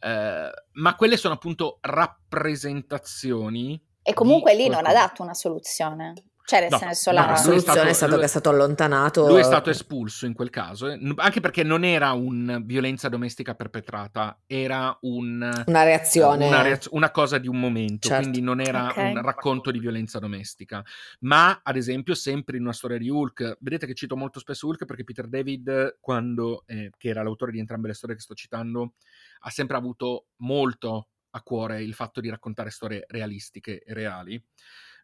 Eh, 0.00 0.50
ma 0.70 0.94
quelle 0.94 1.16
sono 1.16 1.34
appunto 1.34 1.78
rappresentazioni. 1.80 3.84
E 4.04 4.14
comunque 4.14 4.54
lì 4.54 4.68
non 4.68 4.86
ha 4.86 4.92
dato 4.92 5.24
una 5.24 5.34
soluzione. 5.34 6.12
Cioè, 6.44 6.60
nel 6.60 6.70
no, 6.70 6.78
senso, 6.78 7.12
la 7.12 7.26
no, 7.26 7.36
soluzione 7.36 7.90
è 7.90 7.92
stato 7.92 8.16
che 8.16 8.24
è 8.24 8.28
stato 8.28 8.48
allontanato. 8.48 9.26
Lui 9.28 9.40
è 9.40 9.44
stato 9.44 9.70
espulso 9.70 10.26
in 10.26 10.32
quel 10.32 10.50
caso, 10.50 10.88
eh, 10.88 10.98
anche 11.16 11.40
perché 11.40 11.62
non 11.62 11.84
era 11.84 12.12
una 12.12 12.58
violenza 12.58 13.08
domestica 13.08 13.54
perpetrata, 13.54 14.40
era 14.46 14.96
un, 15.02 15.62
una 15.66 15.82
reazione. 15.82 16.46
Una, 16.48 16.62
reaz- 16.62 16.88
una, 16.90 17.10
cosa 17.10 17.38
di 17.38 17.46
un 17.46 17.60
momento, 17.60 18.08
certo. 18.08 18.22
quindi 18.22 18.40
non 18.40 18.60
era 18.60 18.88
okay. 18.88 19.12
un 19.12 19.22
racconto 19.22 19.70
di 19.70 19.78
violenza 19.78 20.18
domestica. 20.18 20.82
Ma, 21.20 21.60
ad 21.62 21.76
esempio, 21.76 22.14
sempre 22.14 22.56
in 22.56 22.62
una 22.62 22.72
storia 22.72 22.98
di 22.98 23.08
Hulk, 23.08 23.58
vedete 23.60 23.86
che 23.86 23.94
cito 23.94 24.16
molto 24.16 24.40
spesso 24.40 24.66
Hulk 24.66 24.86
perché 24.86 25.04
Peter 25.04 25.28
David, 25.28 25.98
quando, 26.00 26.64
eh, 26.66 26.90
che 26.96 27.08
era 27.08 27.22
l'autore 27.22 27.52
di 27.52 27.58
entrambe 27.58 27.88
le 27.88 27.94
storie 27.94 28.16
che 28.16 28.22
sto 28.22 28.34
citando, 28.34 28.94
ha 29.40 29.50
sempre 29.50 29.76
avuto 29.76 30.26
molto 30.38 31.08
a 31.30 31.42
cuore 31.42 31.82
il 31.82 31.94
fatto 31.94 32.20
di 32.20 32.28
raccontare 32.28 32.70
storie 32.70 33.04
realistiche 33.06 33.82
e 33.82 33.94
reali. 33.94 34.44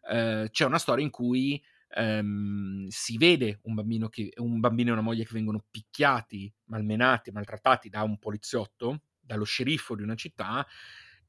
Eh, 0.09 0.49
c'è 0.51 0.65
una 0.65 0.79
storia 0.79 1.03
in 1.03 1.11
cui 1.11 1.61
ehm, 1.89 2.87
si 2.89 3.17
vede 3.17 3.59
un 3.63 3.73
bambino, 3.73 4.09
che, 4.09 4.31
un 4.37 4.59
bambino 4.59 4.89
e 4.89 4.93
una 4.93 5.01
moglie 5.01 5.25
che 5.25 5.33
vengono 5.33 5.65
picchiati, 5.69 6.51
malmenati, 6.65 7.31
maltrattati 7.31 7.89
da 7.89 8.03
un 8.03 8.17
poliziotto, 8.17 9.01
dallo 9.19 9.43
sceriffo 9.43 9.95
di 9.95 10.03
una 10.03 10.15
città, 10.15 10.65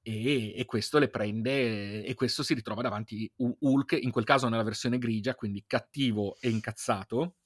e, 0.00 0.54
e, 0.56 0.64
questo 0.64 0.98
le 0.98 1.08
prende 1.08 2.04
e 2.04 2.14
questo 2.14 2.42
si 2.42 2.54
ritrova 2.54 2.82
davanti 2.82 3.30
Hulk, 3.36 3.98
in 4.00 4.10
quel 4.10 4.24
caso 4.24 4.48
nella 4.48 4.62
versione 4.62 4.96
grigia, 4.96 5.34
quindi 5.34 5.64
cattivo 5.66 6.36
e 6.40 6.48
incazzato 6.48 7.36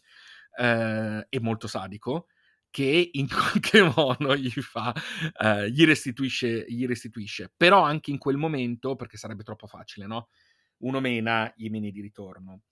eh, 0.58 1.26
e 1.28 1.40
molto 1.40 1.66
sadico, 1.66 2.26
che 2.70 3.10
in 3.12 3.26
qualche 3.28 3.82
modo 3.82 4.36
gli 4.36 4.50
fa, 4.50 4.94
eh, 5.40 5.70
gli, 5.70 5.84
restituisce, 5.84 6.64
gli 6.68 6.86
restituisce. 6.86 7.52
Però 7.56 7.82
anche 7.82 8.10
in 8.10 8.18
quel 8.18 8.36
momento, 8.36 8.96
perché 8.96 9.16
sarebbe 9.16 9.42
troppo 9.42 9.66
facile, 9.66 10.06
no? 10.06 10.28
Uno 10.82 11.00
mena, 11.00 11.52
gli 11.56 11.68
meni 11.68 11.90
di 11.90 12.00
ritorno. 12.00 12.62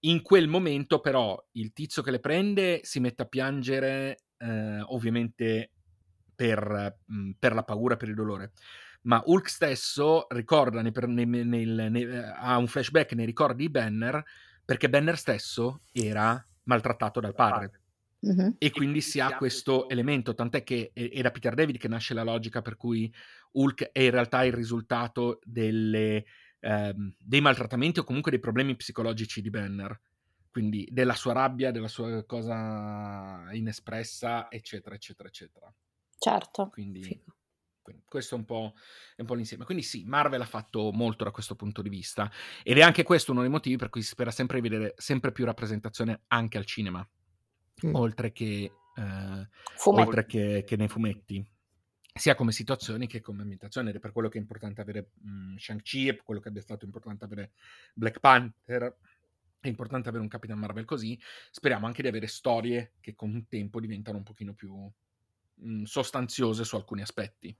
In 0.00 0.22
quel 0.22 0.48
momento, 0.48 1.00
però, 1.00 1.38
il 1.52 1.72
tizio 1.72 2.02
che 2.02 2.10
le 2.10 2.20
prende 2.20 2.80
si 2.82 3.00
mette 3.00 3.22
a 3.22 3.26
piangere, 3.26 4.24
eh, 4.38 4.80
ovviamente 4.80 5.72
per, 6.34 6.98
mm, 7.12 7.32
per, 7.38 7.54
la 7.54 7.64
paura, 7.64 7.96
per 7.96 8.08
il 8.08 8.14
dolore. 8.14 8.52
Ma 9.02 9.22
Hulk 9.24 9.48
stesso 9.48 10.26
ricorda 10.30 10.82
nei, 10.82 10.92
nei, 10.94 11.44
nel, 11.44 11.88
nei, 11.90 12.06
ha 12.16 12.56
un 12.56 12.66
flashback 12.66 13.12
nei 13.12 13.26
ricordi 13.26 13.64
di 13.64 13.70
Banner 13.70 14.22
perché 14.64 14.90
Banner 14.90 15.16
stesso 15.16 15.82
era 15.92 16.42
maltrattato 16.64 17.20
dal 17.20 17.34
padre. 17.34 17.80
Mm-hmm. 18.26 18.50
E 18.58 18.70
quindi 18.70 19.00
si 19.00 19.18
ha 19.18 19.36
questo 19.36 19.88
elemento, 19.88 20.34
tant'è 20.34 20.62
che 20.62 20.90
è, 20.92 21.10
è 21.10 21.22
da 21.22 21.30
Peter 21.30 21.54
David 21.54 21.78
che 21.78 21.88
nasce 21.88 22.12
la 22.12 22.22
logica 22.22 22.60
per 22.60 22.76
cui 22.76 23.12
Hulk 23.52 23.90
è 23.92 24.00
in 24.00 24.10
realtà 24.10 24.44
il 24.44 24.52
risultato 24.52 25.40
delle, 25.42 26.24
ehm, 26.60 27.14
dei 27.18 27.40
maltrattamenti 27.40 28.00
o 28.00 28.04
comunque 28.04 28.30
dei 28.30 28.40
problemi 28.40 28.76
psicologici 28.76 29.40
di 29.40 29.50
Banner. 29.50 30.00
Quindi 30.50 30.88
della 30.90 31.14
sua 31.14 31.32
rabbia, 31.32 31.70
della 31.70 31.88
sua 31.88 32.24
cosa 32.24 33.48
inespressa, 33.52 34.50
eccetera, 34.50 34.96
eccetera, 34.96 35.28
eccetera. 35.28 35.72
Certo. 36.18 36.68
Quindi, 36.70 37.22
quindi 37.80 38.02
questo 38.04 38.34
è 38.34 38.38
un, 38.38 38.44
po', 38.44 38.74
è 39.14 39.20
un 39.20 39.26
po' 39.26 39.34
l'insieme. 39.34 39.64
Quindi 39.64 39.84
sì, 39.84 40.04
Marvel 40.04 40.40
ha 40.40 40.46
fatto 40.46 40.90
molto 40.92 41.22
da 41.22 41.30
questo 41.30 41.54
punto 41.54 41.82
di 41.82 41.88
vista 41.88 42.30
ed 42.64 42.78
è 42.78 42.82
anche 42.82 43.04
questo 43.04 43.30
uno 43.30 43.42
dei 43.42 43.50
motivi 43.50 43.76
per 43.76 43.90
cui 43.90 44.02
si 44.02 44.08
spera 44.08 44.32
sempre 44.32 44.60
di 44.60 44.68
vedere 44.68 44.94
sempre 44.96 45.30
più 45.30 45.44
rappresentazione 45.44 46.22
anche 46.26 46.58
al 46.58 46.66
cinema, 46.66 47.08
mm. 47.86 47.94
oltre, 47.94 48.32
che, 48.32 48.72
eh, 48.96 49.48
oltre 49.84 50.26
che, 50.26 50.64
che 50.66 50.76
nei 50.76 50.88
fumetti 50.88 51.48
sia 52.20 52.34
come 52.34 52.52
situazioni 52.52 53.06
che 53.06 53.22
come 53.22 53.40
ambientazione 53.40 53.88
ed 53.88 53.96
è 53.96 53.98
per 53.98 54.12
quello 54.12 54.28
che 54.28 54.36
è 54.36 54.40
importante 54.42 54.82
avere 54.82 55.12
mh, 55.22 55.56
Shang-Chi 55.56 56.08
e 56.08 56.14
per 56.14 56.22
quello 56.22 56.40
che 56.40 56.50
è 56.54 56.60
stato 56.60 56.84
importante 56.84 57.24
avere 57.24 57.52
Black 57.94 58.20
Panther 58.20 58.94
è 59.58 59.68
importante 59.68 60.08
avere 60.10 60.22
un 60.22 60.28
Capitan 60.28 60.58
Marvel 60.58 60.84
così. 60.84 61.18
Speriamo 61.50 61.86
anche 61.86 62.02
di 62.02 62.08
avere 62.08 62.26
storie 62.26 62.92
che 63.00 63.14
con 63.14 63.30
il 63.30 63.46
tempo 63.48 63.80
diventano 63.80 64.18
un 64.18 64.22
pochino 64.22 64.52
più 64.52 64.90
mh, 65.54 65.84
sostanziose 65.84 66.62
su 66.64 66.76
alcuni 66.76 67.00
aspetti 67.00 67.56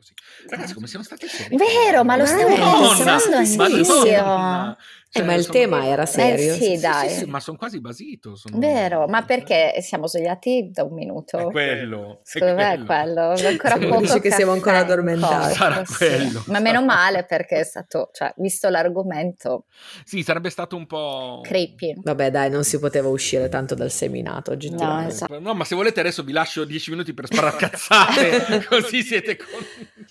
quello 0.00 0.02
sì. 0.02 0.12
Ragazzi, 0.48 0.74
come 0.74 0.86
siamo 0.86 1.04
stati 1.04 1.28
seri? 1.28 1.56
Vero, 1.56 2.04
ma 2.04 2.16
lo 2.16 2.24
stiamo 2.24 2.54
pensando 2.54 3.36
all'inizio. 3.36 4.76
Cioè, 5.12 5.22
eh, 5.22 5.26
ma 5.26 5.34
il 5.34 5.48
tema 5.48 5.86
era 5.86 6.06
serio. 6.06 6.54
Eh, 6.54 6.56
sì, 6.56 6.78
dai. 6.78 7.08
Sì, 7.08 7.18
sì, 7.18 7.24
ma 7.24 7.40
sono 7.40 7.56
quasi 7.56 7.80
basito. 7.80 8.36
Sono... 8.36 8.58
Vero, 8.58 9.08
ma 9.08 9.24
perché 9.24 9.74
siamo 9.80 10.06
svegliati 10.06 10.70
da 10.70 10.84
un 10.84 10.94
minuto? 10.94 11.36
È 11.36 11.50
quello. 11.50 12.20
Secondo 12.22 12.54
me 12.54 12.74
è 12.74 12.84
quello. 12.84 13.30
Ancora 13.30 13.76
poco 13.76 14.02
dici 14.02 14.20
che 14.20 14.30
siamo 14.30 14.52
ancora 14.52 14.78
addormentati. 14.78 15.54
Sarà 15.54 15.82
quello. 15.84 16.44
Ma 16.46 16.60
meno 16.60 16.84
male 16.84 17.24
perché 17.24 17.58
è 17.58 17.64
stato, 17.64 18.10
cioè, 18.12 18.32
visto 18.36 18.68
l'argomento... 18.68 19.64
Sì, 20.04 20.22
sarebbe 20.22 20.48
stato 20.48 20.76
un 20.76 20.86
po'... 20.86 21.40
Creepy. 21.42 21.94
Vabbè, 21.96 22.30
dai, 22.30 22.48
non 22.48 22.62
si 22.62 22.78
poteva 22.78 23.08
uscire 23.08 23.48
tanto 23.48 23.74
dal 23.74 23.90
seminato, 23.90 24.56
No, 24.70 25.06
esatto. 25.08 25.40
no, 25.40 25.54
ma 25.54 25.64
se 25.64 25.74
volete 25.74 25.98
adesso 25.98 26.22
vi 26.22 26.30
lascio 26.30 26.64
dieci 26.64 26.90
minuti 26.90 27.12
per 27.14 27.26
sparare 27.26 27.56
cazzate, 27.56 28.64
così 28.68 29.02
siete 29.02 29.36
con... 29.36 29.48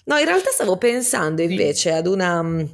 No, 0.06 0.18
in 0.18 0.26
realtà 0.26 0.50
stavo 0.52 0.78
pensando 0.78 1.42
invece 1.42 1.89
sì. 1.92 1.96
ad 1.96 2.08
una... 2.08 2.65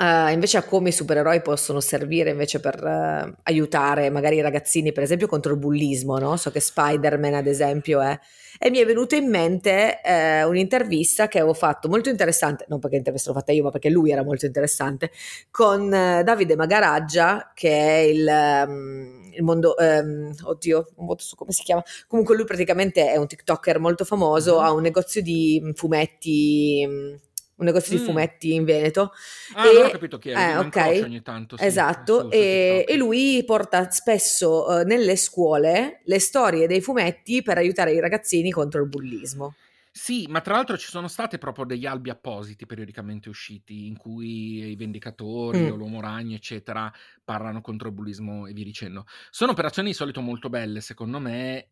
Uh, 0.00 0.30
invece 0.30 0.58
a 0.58 0.62
come 0.62 0.90
i 0.90 0.92
supereroi 0.92 1.42
possono 1.42 1.80
servire 1.80 2.30
invece 2.30 2.60
per 2.60 2.80
uh, 2.80 3.34
aiutare 3.42 4.10
magari 4.10 4.36
i 4.36 4.40
ragazzini, 4.40 4.92
per 4.92 5.02
esempio, 5.02 5.26
contro 5.26 5.52
il 5.52 5.58
bullismo, 5.58 6.18
no? 6.18 6.36
So 6.36 6.52
che 6.52 6.60
Spider-Man, 6.60 7.34
ad 7.34 7.48
esempio, 7.48 8.00
è. 8.00 8.16
E 8.60 8.70
mi 8.70 8.78
è 8.78 8.86
venuto 8.86 9.16
in 9.16 9.28
mente 9.28 10.00
uh, 10.04 10.48
un'intervista 10.48 11.26
che 11.26 11.38
avevo 11.38 11.52
fatto 11.52 11.88
molto 11.88 12.10
interessante, 12.10 12.64
non 12.68 12.78
perché 12.78 12.94
l'intervista 12.94 13.30
l'ho 13.30 13.38
fatta 13.38 13.50
io, 13.50 13.64
ma 13.64 13.70
perché 13.70 13.90
lui 13.90 14.12
era 14.12 14.22
molto 14.22 14.46
interessante, 14.46 15.10
con 15.50 15.90
Davide 15.90 16.54
Magaraggia, 16.54 17.50
che 17.52 17.70
è 17.70 17.98
il. 17.98 18.64
Um, 18.68 19.16
il 19.38 19.44
mondo, 19.44 19.76
um, 19.78 20.34
oddio, 20.42 20.88
non 20.96 21.16
so 21.18 21.36
come 21.36 21.52
si 21.52 21.62
chiama. 21.62 21.82
Comunque 22.08 22.34
lui 22.34 22.44
praticamente 22.44 23.08
è 23.08 23.16
un 23.16 23.28
TikToker 23.28 23.78
molto 23.78 24.04
famoso, 24.04 24.58
mm. 24.58 24.64
ha 24.64 24.72
un 24.72 24.82
negozio 24.82 25.22
di 25.22 25.62
fumetti 25.74 27.16
un 27.58 27.66
negozio 27.66 27.94
mm. 27.94 27.98
di 27.98 28.04
fumetti 28.04 28.54
in 28.54 28.64
Veneto. 28.64 29.12
Ah, 29.54 29.66
e, 29.66 29.84
ho 29.84 29.90
capito 29.90 30.18
chi 30.18 30.30
è, 30.30 30.36
eh, 30.36 30.56
okay. 30.56 31.02
ogni 31.02 31.22
tanto. 31.22 31.56
Sì, 31.56 31.64
esatto, 31.64 32.30
e, 32.30 32.84
e, 32.88 32.96
lui 32.96 33.42
porta 33.44 33.90
spesso 33.90 34.66
uh, 34.68 34.84
nelle 34.84 35.16
scuole 35.16 36.00
le 36.04 36.18
storie 36.18 36.66
dei 36.66 36.80
fumetti 36.80 37.42
per 37.42 37.58
aiutare 37.58 37.92
i 37.92 38.00
ragazzini 38.00 38.50
contro 38.50 38.82
il 38.82 38.88
bullismo. 38.88 39.54
Sì, 39.90 40.26
ma 40.28 40.40
tra 40.40 40.54
l'altro 40.54 40.78
ci 40.78 40.88
sono 40.88 41.08
state 41.08 41.38
proprio 41.38 41.64
degli 41.64 41.84
albi 41.84 42.08
appositi 42.08 42.66
periodicamente 42.66 43.28
usciti 43.28 43.88
in 43.88 43.96
cui 43.96 44.70
i 44.70 44.76
Vendicatori 44.76 45.62
mm. 45.62 45.72
o 45.72 45.74
l'Uomo 45.74 46.00
Ragno, 46.00 46.36
eccetera, 46.36 46.92
parlano 47.24 47.60
contro 47.60 47.88
il 47.88 47.94
bullismo 47.94 48.46
e 48.46 48.52
via 48.52 48.62
dicendo. 48.62 49.06
Sono 49.30 49.50
operazioni 49.50 49.88
di 49.88 49.94
solito 49.94 50.20
molto 50.20 50.48
belle, 50.48 50.80
secondo 50.82 51.18
me. 51.18 51.70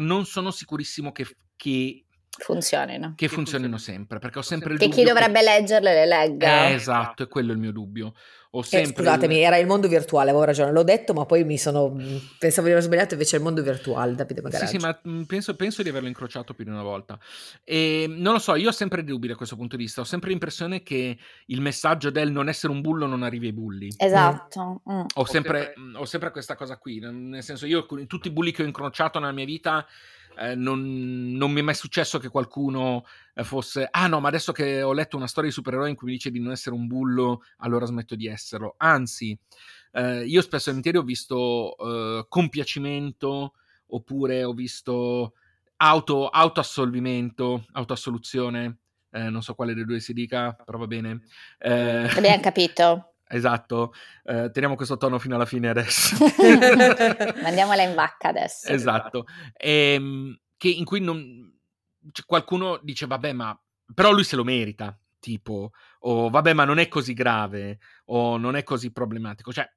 Non 0.00 0.24
sono 0.24 0.50
sicurissimo 0.50 1.12
che, 1.12 1.26
che 1.54 2.06
funzionino. 2.38 3.14
Che 3.16 3.28
funzionino 3.28 3.76
sempre, 3.76 4.18
perché 4.18 4.38
ho 4.38 4.42
sempre 4.42 4.72
il 4.72 4.78
che 4.78 4.86
dubbio 4.86 5.02
chi 5.02 5.08
dovrebbe 5.08 5.40
che... 5.40 5.44
leggerle 5.44 5.92
le 5.92 6.06
legga. 6.06 6.68
Eh, 6.68 6.74
esatto, 6.74 7.24
è 7.24 7.28
quello 7.28 7.52
il 7.52 7.58
mio 7.58 7.72
dubbio. 7.72 8.14
Ho 8.52 8.60
eh, 8.60 8.64
sempre 8.64 8.90
eh, 8.90 8.96
scusatemi, 8.96 9.36
il... 9.36 9.42
era 9.42 9.56
il 9.58 9.66
mondo 9.66 9.86
virtuale, 9.86 10.30
avevo 10.30 10.44
ragione, 10.44 10.72
l'ho 10.72 10.82
detto, 10.82 11.12
ma 11.12 11.24
poi 11.24 11.44
mi 11.44 11.58
sono 11.58 11.96
pensavo 12.38 12.66
di 12.66 12.72
aver 12.72 12.84
sbagliato, 12.84 13.14
invece 13.14 13.36
è 13.36 13.38
il 13.38 13.44
mondo 13.44 13.62
virtuale, 13.62 14.14
Davide 14.14 14.42
Magaraggio. 14.42 14.70
Sì, 14.70 14.78
sì, 14.78 14.84
ma 14.84 15.00
mm, 15.08 15.22
penso, 15.22 15.54
penso, 15.54 15.82
di 15.82 15.88
averlo 15.88 16.08
incrociato 16.08 16.54
più 16.54 16.64
di 16.64 16.70
una 16.70 16.82
volta. 16.82 17.18
E 17.64 18.06
non 18.08 18.34
lo 18.34 18.38
so, 18.38 18.54
io 18.56 18.68
ho 18.68 18.72
sempre 18.72 19.04
dubbi 19.04 19.28
da 19.28 19.36
questo 19.36 19.56
punto 19.56 19.76
di 19.76 19.84
vista, 19.84 20.00
ho 20.00 20.04
sempre 20.04 20.30
l'impressione 20.30 20.82
che 20.82 21.18
il 21.46 21.60
messaggio 21.60 22.10
del 22.10 22.30
non 22.32 22.48
essere 22.48 22.72
un 22.72 22.80
bullo 22.80 23.06
non 23.06 23.22
arrivi 23.22 23.46
ai 23.46 23.52
bulli. 23.52 23.92
Esatto. 23.96 24.82
Mm. 24.90 25.02
Ho, 25.14 25.24
sempre, 25.24 25.74
ho 25.94 26.04
sempre 26.04 26.30
questa 26.30 26.56
cosa 26.56 26.76
qui, 26.76 26.98
nel 27.00 27.42
senso 27.42 27.66
io 27.66 27.86
tutti 28.06 28.28
i 28.28 28.32
bulli 28.32 28.50
che 28.52 28.62
ho 28.62 28.66
incrociato 28.66 29.18
nella 29.20 29.32
mia 29.32 29.44
vita 29.44 29.86
eh, 30.38 30.54
non, 30.54 31.32
non, 31.32 31.50
mi 31.50 31.60
è 31.60 31.62
mai 31.62 31.74
successo 31.74 32.18
che 32.18 32.28
qualcuno 32.28 33.04
eh, 33.34 33.44
fosse 33.44 33.88
ah 33.90 34.06
no 34.06 34.20
ma 34.20 34.28
adesso 34.28 34.52
che 34.52 34.82
ho 34.82 34.92
letto 34.92 35.16
una 35.16 35.26
storia 35.26 35.50
di 35.50 35.54
supereroi 35.54 35.90
in 35.90 35.96
cui 35.96 36.06
mi 36.08 36.12
dice 36.14 36.30
di 36.30 36.40
non 36.40 36.52
essere 36.52 36.74
un 36.74 36.86
bullo 36.86 37.42
allora 37.58 37.86
smetto 37.86 38.14
di 38.14 38.26
esserlo 38.26 38.74
anzi 38.76 39.36
eh, 39.92 40.24
io 40.24 40.42
spesso 40.42 40.68
e 40.68 40.72
volentieri 40.72 40.98
ho 40.98 41.02
visto 41.02 41.76
eh, 41.76 42.26
compiacimento 42.28 43.54
oppure 43.86 44.44
ho 44.44 44.52
visto 44.52 45.34
auto, 45.76 46.28
autoassolvimento 46.28 47.66
autoassoluzione 47.72 48.78
eh, 49.12 49.28
non 49.28 49.42
so 49.42 49.54
quale 49.54 49.74
dei 49.74 49.84
due 49.84 50.00
si 50.00 50.12
dica, 50.12 50.52
però 50.52 50.78
va 50.78 50.86
bene. 50.86 51.22
Eh, 51.58 52.08
Abbiamo 52.16 52.40
capito. 52.40 53.12
Esatto, 53.32 53.92
eh, 54.24 54.50
teniamo 54.50 54.74
questo 54.74 54.96
tono 54.96 55.20
fino 55.20 55.36
alla 55.36 55.46
fine 55.46 55.68
adesso. 55.68 56.16
Mandiamola 57.42 57.82
in 57.82 57.94
vacca 57.94 58.28
adesso. 58.28 58.68
Esatto, 58.68 59.24
ehm, 59.56 60.36
che 60.56 60.68
in 60.68 60.84
cui 60.84 61.00
non, 61.00 61.56
cioè, 62.10 62.26
qualcuno 62.26 62.80
dice 62.82 63.06
vabbè 63.06 63.32
ma 63.32 63.58
però 63.94 64.10
lui 64.10 64.24
se 64.24 64.34
lo 64.34 64.42
merita, 64.42 64.98
tipo, 65.20 65.70
o 66.00 66.28
vabbè 66.28 66.52
ma 66.54 66.64
non 66.64 66.78
è 66.78 66.88
così 66.88 67.14
grave, 67.14 67.78
o 68.06 68.36
non 68.36 68.56
è 68.56 68.64
così 68.64 68.90
problematico, 68.90 69.52
cioè 69.52 69.70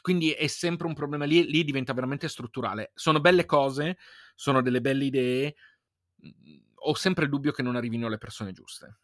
quindi 0.00 0.30
è 0.30 0.46
sempre 0.46 0.86
un 0.86 0.94
problema 0.94 1.24
lì, 1.24 1.44
lì 1.46 1.64
diventa 1.64 1.92
veramente 1.94 2.28
strutturale. 2.28 2.92
Sono 2.94 3.20
belle 3.20 3.44
cose, 3.44 3.96
sono 4.36 4.62
delle 4.62 4.80
belle 4.80 5.04
idee, 5.04 5.54
ho 6.74 6.94
sempre 6.94 7.24
il 7.24 7.30
dubbio 7.30 7.50
che 7.50 7.62
non 7.62 7.74
arrivino 7.74 8.06
alle 8.06 8.18
persone 8.18 8.52
giuste. 8.52 8.98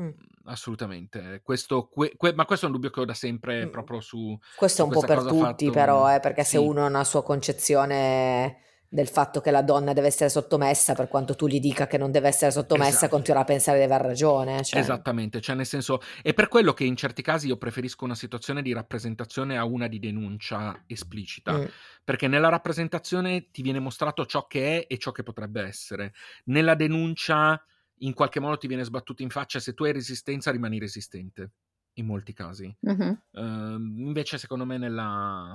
Mm. 0.00 0.10
Assolutamente, 0.46 1.40
questo, 1.42 1.88
que, 1.88 2.14
que, 2.16 2.34
ma 2.34 2.44
questo 2.44 2.66
è 2.66 2.68
un 2.68 2.74
dubbio 2.74 2.90
che 2.90 3.00
ho 3.00 3.04
da 3.04 3.14
sempre 3.14 3.66
mm. 3.66 3.70
proprio 3.70 4.00
su. 4.00 4.38
Questo 4.56 4.82
è 4.82 4.84
un 4.84 4.90
po' 4.90 5.00
per 5.00 5.22
tutti, 5.22 5.38
fatto... 5.38 5.70
però, 5.70 6.14
eh, 6.14 6.20
perché 6.20 6.44
sì. 6.44 6.50
se 6.50 6.58
uno 6.58 6.84
ha 6.84 6.88
una 6.88 7.04
sua 7.04 7.22
concezione 7.22 8.58
del 8.94 9.08
fatto 9.08 9.40
che 9.40 9.50
la 9.50 9.62
donna 9.62 9.92
deve 9.92 10.06
essere 10.06 10.30
sottomessa, 10.30 10.94
per 10.94 11.08
quanto 11.08 11.34
tu 11.34 11.48
gli 11.48 11.58
dica 11.58 11.88
che 11.88 11.98
non 11.98 12.12
deve 12.12 12.28
essere 12.28 12.52
sottomessa, 12.52 12.90
esatto. 12.90 13.08
continuerà 13.08 13.44
a 13.44 13.48
pensare 13.48 13.78
di 13.78 13.84
aver 13.84 14.02
ragione. 14.02 14.62
Cioè. 14.62 14.78
Esattamente, 14.78 15.40
cioè 15.40 15.56
nel 15.56 15.66
senso, 15.66 16.00
è 16.22 16.32
per 16.32 16.46
quello 16.46 16.72
che 16.72 16.84
in 16.84 16.94
certi 16.94 17.20
casi 17.20 17.48
io 17.48 17.56
preferisco 17.56 18.04
una 18.04 18.14
situazione 18.14 18.62
di 18.62 18.72
rappresentazione 18.72 19.58
a 19.58 19.64
una 19.64 19.88
di 19.88 19.98
denuncia 19.98 20.80
esplicita, 20.86 21.54
mm. 21.54 21.64
perché 22.04 22.28
nella 22.28 22.48
rappresentazione 22.48 23.50
ti 23.50 23.62
viene 23.62 23.80
mostrato 23.80 24.26
ciò 24.26 24.46
che 24.46 24.78
è 24.78 24.86
e 24.88 24.98
ciò 24.98 25.10
che 25.10 25.24
potrebbe 25.24 25.62
essere. 25.62 26.12
Nella 26.44 26.76
denuncia 26.76 27.60
in 28.04 28.14
qualche 28.14 28.40
modo 28.40 28.56
ti 28.56 28.66
viene 28.66 28.84
sbattuto 28.84 29.22
in 29.22 29.30
faccia, 29.30 29.60
se 29.60 29.74
tu 29.74 29.84
hai 29.84 29.92
resistenza 29.92 30.50
rimani 30.50 30.78
resistente, 30.78 31.52
in 31.94 32.06
molti 32.06 32.32
casi. 32.32 32.74
Mm-hmm. 32.88 33.12
Uh, 33.30 34.02
invece 34.06 34.38
secondo 34.38 34.64
me 34.64 34.78
nella, 34.78 35.54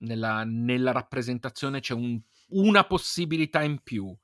nella, 0.00 0.44
nella 0.44 0.92
rappresentazione 0.92 1.80
c'è 1.80 1.94
un 1.94 2.20
una 2.48 2.84
possibilità 2.84 3.62
in 3.62 3.80
più. 3.82 4.14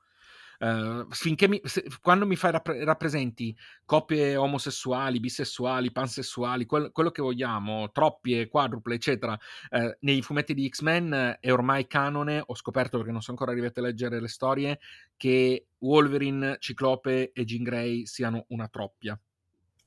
Uh, 0.63 1.05
finché 1.09 1.49
mi, 1.49 1.59
se, 1.65 1.83
quando 1.99 2.25
mi 2.25 2.37
fai 2.37 2.51
rappre- 2.51 2.85
rappresenti 2.85 3.53
coppie 3.83 4.37
omosessuali, 4.37 5.19
bisessuali, 5.19 5.91
pansessuali, 5.91 6.65
quel, 6.65 6.93
quello 6.93 7.11
che 7.11 7.21
vogliamo, 7.21 7.91
troppie, 7.91 8.47
quadruple, 8.47 8.95
eccetera, 8.95 9.33
uh, 9.71 9.93
nei 9.99 10.21
fumetti 10.21 10.53
di 10.53 10.69
X-Men 10.69 11.37
è 11.41 11.51
ormai 11.51 11.85
canone. 11.85 12.41
Ho 12.45 12.55
scoperto 12.55 12.95
perché 12.95 13.11
non 13.11 13.21
sono 13.21 13.37
ancora 13.37 13.51
arrivati 13.51 13.79
a 13.79 13.83
leggere 13.83 14.21
le 14.21 14.29
storie 14.29 14.79
che 15.17 15.67
Wolverine, 15.79 16.55
Ciclope 16.59 17.33
e 17.33 17.43
Jean 17.43 17.63
Grey 17.63 18.05
siano 18.05 18.45
una 18.49 18.69
troppia. 18.69 19.19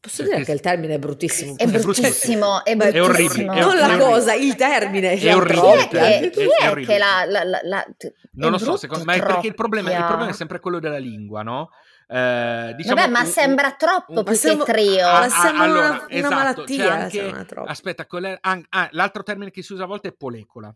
Posso 0.07 0.23
dire 0.23 0.45
che 0.45 0.53
il 0.53 0.61
termine 0.61 0.95
è 0.95 0.99
bruttissimo. 1.01 1.57
È 1.57 1.67
bruttissimo, 1.67 2.65
è 2.65 2.77
bruttissimo. 2.77 3.05
È 3.05 3.11
orribile. 3.11 3.55
È 3.55 3.61
non 3.61 3.77
la 3.77 3.99
cosa, 3.99 4.35
il 4.35 4.55
termine. 4.55 5.19
È 5.19 5.35
orribile. 5.35 5.89
Chi 5.89 5.97
è 5.97 6.21
che, 6.21 6.31
chi 6.31 6.47
è, 6.61 6.71
è 6.71 6.75
che 6.85 6.99
la, 6.99 7.25
la, 7.27 7.43
la, 7.43 7.61
la 7.65 7.87
Non 8.35 8.53
lo 8.53 8.59
so, 8.59 8.77
secondo 8.77 9.05
me, 9.05 9.19
perché 9.19 9.49
il 9.49 9.55
problema, 9.55 9.91
il 9.91 10.05
problema, 10.05 10.31
è 10.31 10.35
sempre 10.35 10.61
quello 10.61 10.79
della 10.79 10.99
lingua, 10.99 11.43
no? 11.43 11.71
Eh, 12.07 12.73
diciamo, 12.77 13.01
Vabbè, 13.01 13.11
ma 13.11 13.21
un, 13.23 13.27
sembra 13.27 13.73
troppo 13.73 14.13
un, 14.13 14.23
più 14.23 14.39
che 14.39 14.57
trio. 14.59 15.11
Ma 15.11 15.29
sembra 15.29 15.65
allora, 15.65 15.89
una, 15.89 16.07
esatto, 16.09 16.35
malattia. 16.35 16.93
Anche, 16.93 17.47
aspetta, 17.67 18.07
ah, 18.43 18.89
l'altro 18.93 19.25
termine 19.25 19.51
che 19.51 19.65
si 19.65 19.73
usa 19.73 19.83
a 19.83 19.87
volte 19.89 20.11
è 20.11 20.13
polecola. 20.13 20.73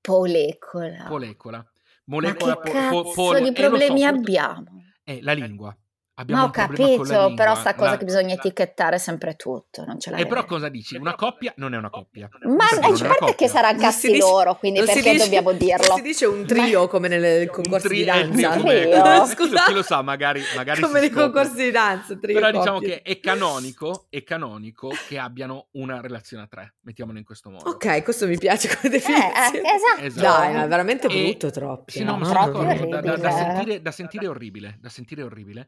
Polecola. 0.00 1.04
Polecola. 1.06 1.70
Molecola, 2.06 2.54
ma 2.54 2.62
che 2.62 2.70
cazzo 2.70 3.02
po, 3.02 3.12
po, 3.12 3.38
di 3.38 3.52
problemi 3.52 4.04
eh, 4.04 4.08
so, 4.08 4.14
abbiamo? 4.14 4.64
È 5.02 5.18
la 5.20 5.32
lingua. 5.34 5.76
Abbiamo 6.16 6.42
Ma 6.42 6.46
ho 6.46 6.50
capito, 6.52 7.34
però 7.34 7.56
sta 7.56 7.74
cosa 7.74 7.90
la, 7.90 7.96
che 7.96 8.04
bisogna 8.04 8.34
la... 8.34 8.40
etichettare 8.40 9.00
sempre 9.00 9.34
tutto, 9.34 9.84
non 9.84 9.98
ce 9.98 10.10
l'hai. 10.10 10.20
E 10.20 10.26
però 10.26 10.44
cosa 10.44 10.68
dici? 10.68 10.94
Una 10.94 11.16
coppia 11.16 11.52
non 11.56 11.74
è 11.74 11.76
una 11.76 11.90
coppia. 11.90 12.28
Ma 12.42 12.66
a 12.66 13.06
parte 13.08 13.34
che 13.34 13.48
sarà 13.48 13.74
cazzi 13.74 14.12
dice, 14.12 14.20
loro, 14.20 14.54
quindi 14.54 14.78
perché 14.78 15.10
dice, 15.10 15.24
dobbiamo 15.24 15.50
dirlo? 15.50 15.96
Si 15.96 16.02
dice 16.02 16.26
un 16.26 16.46
trio 16.46 16.86
come 16.86 17.08
nel 17.08 17.50
concorso 17.50 17.88
di 17.88 18.04
danza. 18.04 18.50
Trio. 18.52 19.26
Scusa. 19.26 19.64
Chi 19.64 19.72
lo 19.72 19.82
sa, 19.82 20.02
magari, 20.02 20.40
magari 20.54 20.82
Come 20.82 21.00
nei 21.00 21.10
concorsi 21.10 21.64
di 21.64 21.70
danza, 21.72 22.16
trio 22.16 22.38
Però 22.38 22.50
diciamo 22.52 22.78
che 22.78 23.02
è 23.02 23.18
canonico, 23.18 24.06
è 24.08 24.22
canonico 24.22 24.92
che 25.08 25.18
abbiano 25.18 25.66
una 25.72 26.00
relazione 26.00 26.44
a 26.44 26.46
tre, 26.46 26.74
mettiamolo 26.82 27.18
in 27.18 27.24
questo 27.24 27.50
modo. 27.50 27.68
Ok, 27.70 28.04
questo 28.04 28.28
mi 28.28 28.38
piace 28.38 28.68
come 28.68 28.88
definizione. 28.94 29.32
Eh, 29.50 29.56
eh, 29.56 29.74
esatto. 29.74 30.00
esatto. 30.00 30.42
Dai, 30.42 30.62
è 30.62 30.68
veramente 30.68 31.08
brutto, 31.08 31.50
troppo. 31.50 31.90
Sì, 31.90 32.04
no, 32.04 32.22
sentire, 32.24 33.82
da 33.82 33.90
sentire 33.90 34.28
orribile, 34.28 34.78
da 34.80 34.88
sentire 34.88 35.24
orribile. 35.24 35.66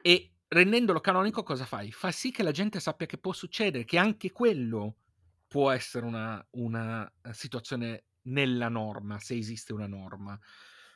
E 0.00 0.30
rendendolo 0.48 1.00
canonico 1.00 1.42
cosa 1.42 1.64
fai? 1.64 1.92
Fa 1.92 2.10
sì 2.10 2.30
che 2.30 2.42
la 2.42 2.52
gente 2.52 2.80
sappia 2.80 3.06
che 3.06 3.18
può 3.18 3.32
succedere, 3.32 3.84
che 3.84 3.98
anche 3.98 4.32
quello 4.32 4.94
può 5.46 5.70
essere 5.70 6.04
una, 6.04 6.44
una 6.50 7.10
eh, 7.22 7.32
situazione 7.32 8.04
nella 8.22 8.68
norma, 8.68 9.18
se 9.18 9.36
esiste 9.36 9.72
una 9.72 9.86
norma. 9.86 10.38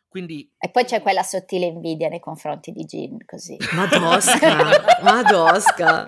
Quindi... 0.08 0.50
E 0.58 0.70
poi 0.70 0.84
c'è 0.84 1.00
quella 1.00 1.22
sottile 1.22 1.66
invidia 1.66 2.08
nei 2.08 2.20
confronti 2.20 2.70
di 2.70 2.84
Jean, 2.84 3.16
così. 3.24 3.56
Madosca, 3.72 5.00
Madosca. 5.02 6.04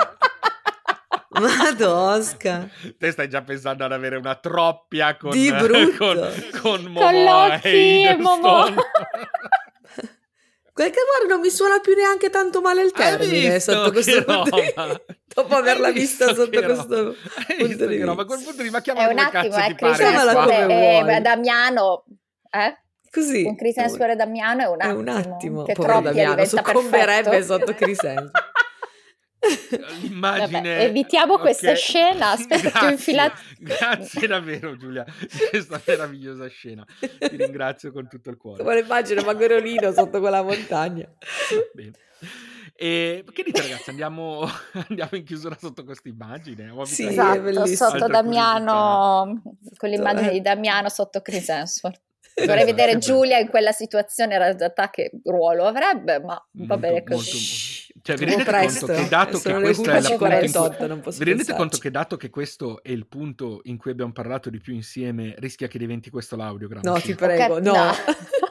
Madosca. 1.40 2.68
Te 2.98 3.10
stai 3.10 3.28
già 3.28 3.42
pensando 3.42 3.84
ad 3.84 3.92
avere 3.92 4.16
una 4.16 4.36
troppia 4.36 5.16
con, 5.16 5.30
di 5.30 5.50
brutto. 5.50 5.96
con, 5.96 6.60
con 6.60 6.82
Momo 6.84 7.00
con 7.00 7.24
Loki 7.24 8.04
e 8.04 8.16
Momo. 8.16 8.66
Quel 10.74 10.90
che 10.90 10.98
guarda 11.08 11.34
non 11.34 11.40
mi 11.40 11.50
suona 11.50 11.78
più 11.78 11.94
neanche 11.94 12.30
tanto 12.30 12.60
male 12.60 12.82
il 12.82 12.90
termine 12.90 13.60
sotto 13.60 13.92
questo 13.92 14.24
punto 14.24 14.56
di... 14.60 14.74
dopo 15.32 15.54
averla 15.54 15.92
vista 15.92 16.34
sotto 16.34 16.60
questo 16.60 17.14
punto 17.58 17.86
di 17.86 17.96
vista. 17.96 18.14
Ma 18.14 18.24
quel 18.24 18.42
punto 18.42 18.60
di 18.60 18.70
ma 18.70 18.80
chiamala 18.80 19.08
È 19.08 19.12
un 19.12 19.18
attimo, 19.20 19.54
è 19.54 19.74
Chris 19.76 20.00
eh, 20.00 21.20
Damiano, 21.20 22.04
eh? 22.50 22.76
Così. 23.08 23.44
Un 23.44 23.54
Chris 23.54 23.76
Hemsworth 23.76 24.10
e 24.10 24.16
Damiano 24.16 24.62
è 24.62 24.66
un 24.66 24.80
attimo. 24.80 24.98
È 24.98 25.00
un 25.00 25.08
attimo. 25.08 25.62
Che 25.62 25.72
Povero 25.74 26.00
Damiano, 26.00 26.44
soccomberebbe 26.44 27.30
perfetto. 27.30 27.44
sotto 27.44 27.74
Chris 27.74 28.02
Hemsworth. 28.02 28.32
L'immagine. 30.02 30.46
Vabbè, 30.46 30.84
evitiamo 30.84 31.34
okay. 31.34 31.44
questa 31.44 31.74
scena. 31.74 32.30
Aspetta, 32.32 32.68
grazie, 32.68 32.86
ho 32.86 32.90
infilato. 32.90 33.40
Grazie 33.58 34.26
davvero, 34.26 34.76
Giulia, 34.76 35.04
di 35.04 35.28
questa 35.50 35.80
meravigliosa 35.84 36.48
scena. 36.48 36.84
Ti 36.98 37.36
ringrazio 37.36 37.92
con 37.92 38.08
tutto 38.08 38.30
il 38.30 38.36
cuore. 38.36 38.62
Come 38.62 38.80
l'immagine 38.80 39.22
Magorolino 39.22 39.92
sotto 39.92 40.20
quella 40.20 40.42
montagna. 40.42 41.08
Bene. 41.72 41.92
E 42.76 43.24
che 43.32 43.42
dite 43.44 43.62
ragazzi, 43.62 43.90
andiamo, 43.90 44.48
andiamo 44.88 45.10
in 45.12 45.24
chiusura 45.24 45.56
sotto 45.58 45.84
questa 45.84 46.08
immagine? 46.08 46.72
Sì, 46.84 47.06
esatto, 47.06 47.66
sotto 47.66 48.06
Damiano, 48.08 49.42
con 49.76 49.88
l'immagine 49.88 50.32
di 50.32 50.40
Damiano 50.40 50.88
sotto 50.88 51.20
Chris 51.20 51.48
Hemsworth. 51.48 52.00
Vorrei 52.34 52.56
esatto, 52.56 52.64
vedere 52.64 52.98
Giulia 52.98 53.38
in 53.38 53.48
quella 53.48 53.70
situazione, 53.70 54.34
in 54.34 54.40
realtà 54.40 54.90
che 54.90 55.12
ruolo 55.22 55.66
avrebbe, 55.66 56.18
ma 56.18 56.44
va 56.50 56.76
bene 56.76 57.04
così. 57.04 57.30
Molto, 57.30 57.73
cioè, 58.02 58.16
vi 58.16 58.24
rendete 58.24 58.50
conto 58.50 58.86
che 58.86 59.08
dato 59.08 59.38
che 59.38 59.54
questo 59.54 59.90
è 59.90 60.00
la 60.00 60.16
48, 60.16 60.86
cui, 60.86 61.16
vi 61.16 61.24
rendete 61.24 61.54
conto 61.54 61.78
che 61.78 61.90
dato 61.90 62.16
che 62.16 62.28
questo 62.28 62.82
è 62.82 62.90
il 62.90 63.06
punto 63.06 63.60
in 63.64 63.76
cui 63.76 63.92
abbiamo 63.92 64.12
parlato 64.12 64.50
di 64.50 64.58
più 64.58 64.74
insieme, 64.74 65.34
rischia 65.38 65.68
che 65.68 65.78
diventi 65.78 66.10
questo 66.10 66.36
l'audiogram? 66.36 66.82
No, 66.84 67.00
ti 67.00 67.14
prego, 67.14 67.60
no. 67.60 67.72
no. 67.72 67.92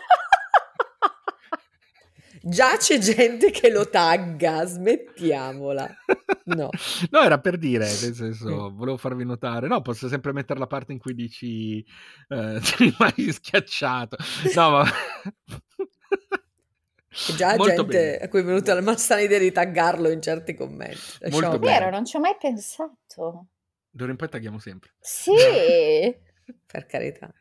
Già 2.46 2.76
c'è 2.76 2.98
gente 2.98 3.52
che 3.52 3.70
lo 3.70 3.90
tagga, 3.90 4.66
smettiamola. 4.66 5.90
No. 6.46 6.70
no, 7.10 7.22
era 7.22 7.40
per 7.40 7.58
dire, 7.58 7.86
nel 7.86 8.14
senso, 8.14 8.74
volevo 8.76 8.98
farvi 8.98 9.24
notare. 9.24 9.68
No, 9.68 9.82
posso 9.82 10.10
sempre 10.10 10.34
mettere 10.34 10.60
la 10.60 10.68
parte 10.68 10.92
in 10.92 11.00
cui 11.00 11.14
dici 11.14 11.78
eh, 12.28 12.60
ti 12.64 12.92
rimani 12.92 13.32
schiacciato. 13.32 14.18
No, 14.56 14.70
ma... 14.72 14.86
Già 17.36 17.56
Molto 17.56 17.76
gente 17.76 17.86
bene. 17.86 18.18
a 18.18 18.28
cui 18.28 18.40
è 18.40 18.44
venuta 18.44 18.74
la 18.74 18.82
massana 18.82 19.22
idea 19.22 19.40
di 19.40 19.52
taggarlo 19.52 20.10
in 20.10 20.22
certi 20.22 20.54
commenti. 20.54 21.00
Molto 21.30 21.60
vero, 21.60 21.90
non 21.90 22.06
ci 22.06 22.16
ho 22.16 22.20
mai 22.20 22.36
pensato. 22.40 23.48
D'ora 23.90 24.12
in 24.12 24.18
poi 24.18 24.30
tagghiamo 24.30 24.60
sempre. 24.60 24.92
Sì. 25.00 25.32
per 26.66 26.86
carità. 26.86 27.32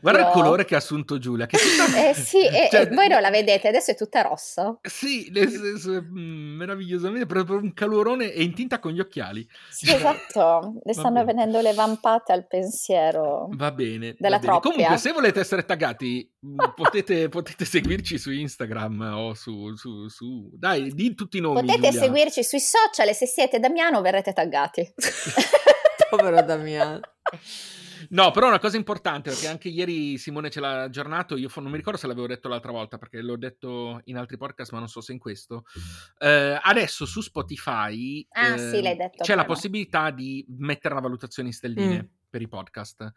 Guarda 0.00 0.28
il 0.28 0.32
colore 0.32 0.64
che 0.64 0.74
ha 0.74 0.78
assunto 0.78 1.18
Giulia. 1.18 1.46
Che 1.46 1.56
tutta... 1.56 2.08
eh 2.08 2.14
sì, 2.14 2.46
e, 2.46 2.68
cioè... 2.70 2.88
voi 2.90 3.08
non 3.08 3.20
la 3.20 3.30
vedete, 3.30 3.68
adesso 3.68 3.90
è 3.90 3.96
tutta 3.96 4.20
rossa. 4.20 4.78
Sì, 4.82 5.30
nel 5.32 5.48
senso, 5.48 6.02
mm, 6.02 6.56
meravigliosamente, 6.56 7.26
proprio 7.26 7.56
un 7.56 7.72
calorone 7.72 8.32
e 8.32 8.42
in 8.42 8.54
tinta 8.54 8.78
con 8.78 8.92
gli 8.92 9.00
occhiali. 9.00 9.46
Sì, 9.70 9.86
cioè... 9.86 9.96
esatto, 9.96 10.74
le 10.84 10.92
stanno 10.92 11.24
venendo 11.24 11.60
le 11.60 11.72
vampate 11.72 12.32
al 12.32 12.46
pensiero. 12.46 13.48
Va 13.52 13.72
bene. 13.72 14.14
Della 14.18 14.38
va 14.38 14.46
bene. 14.46 14.60
Comunque, 14.60 14.96
se 14.98 15.12
volete 15.12 15.40
essere 15.40 15.64
taggati, 15.64 16.30
mm, 16.46 16.58
potete, 16.76 17.28
potete, 17.28 17.64
seguirci 17.64 18.18
su 18.18 18.30
Instagram 18.30 19.12
o 19.14 19.34
su, 19.34 19.74
su, 19.74 20.08
su... 20.08 20.50
Dai, 20.52 20.92
di 20.94 21.14
tutti 21.14 21.38
i 21.38 21.40
nomi. 21.40 21.60
Potete 21.60 21.88
Giulia. 21.88 22.00
seguirci 22.00 22.44
sui 22.44 22.60
social 22.60 23.08
e 23.08 23.14
se 23.14 23.26
siete 23.26 23.58
Damiano 23.58 24.00
verrete 24.00 24.32
taggati. 24.32 24.94
Povero 26.10 26.42
Damiano. 26.42 27.00
No, 28.12 28.30
però 28.30 28.48
una 28.48 28.58
cosa 28.58 28.76
importante, 28.76 29.30
perché 29.30 29.48
anche 29.48 29.68
ieri 29.68 30.18
Simone 30.18 30.50
ce 30.50 30.60
l'ha 30.60 30.82
aggiornato, 30.82 31.36
io 31.36 31.50
non 31.56 31.70
mi 31.70 31.76
ricordo 31.76 31.98
se 31.98 32.06
l'avevo 32.06 32.26
detto 32.26 32.48
l'altra 32.48 32.70
volta, 32.70 32.98
perché 32.98 33.22
l'ho 33.22 33.36
detto 33.36 34.00
in 34.04 34.18
altri 34.18 34.36
podcast, 34.36 34.72
ma 34.72 34.78
non 34.78 34.88
so 34.88 35.00
se 35.00 35.12
in 35.12 35.18
questo. 35.18 35.64
Eh, 36.18 36.58
adesso 36.62 37.06
su 37.06 37.20
Spotify 37.22 38.26
ah, 38.30 38.54
eh, 38.54 38.58
sì, 38.58 38.82
l'hai 38.82 38.96
detto 38.96 39.22
c'è 39.22 39.34
la 39.34 39.44
possibilità 39.44 40.10
di 40.10 40.44
mettere 40.58 40.94
una 40.94 41.02
valutazione 41.02 41.48
in 41.48 41.54
stelline. 41.54 42.02
Mm 42.02 42.20
per 42.32 42.40
i 42.40 42.48
podcast. 42.48 43.12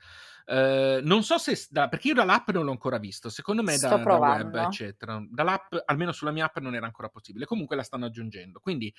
Uh, 0.45 0.99
non 1.01 1.23
so 1.23 1.38
se, 1.38 1.67
da, 1.69 1.88
perché 1.88 2.10
io 2.10 2.13
dall'app 2.13 2.49
non 2.49 2.65
l'ho 2.65 2.71
ancora 2.71 2.97
visto, 2.97 3.30
secondo 3.30 3.63
me 3.63 3.78
da, 3.78 3.95
da, 3.95 4.17
web, 4.17 4.54
eccetera. 4.56 5.25
Dall'app, 5.30 5.73
almeno 5.86 6.12
sulla 6.12 6.32
mia 6.32 6.45
app, 6.45 6.58
non 6.58 6.75
era 6.75 6.86
ancora 6.86 7.08
possibile. 7.08 7.45
Comunque 7.45 7.78
la 7.78 7.84
stanno 7.84 8.06
aggiungendo. 8.06 8.60
Quindi, 8.60 8.93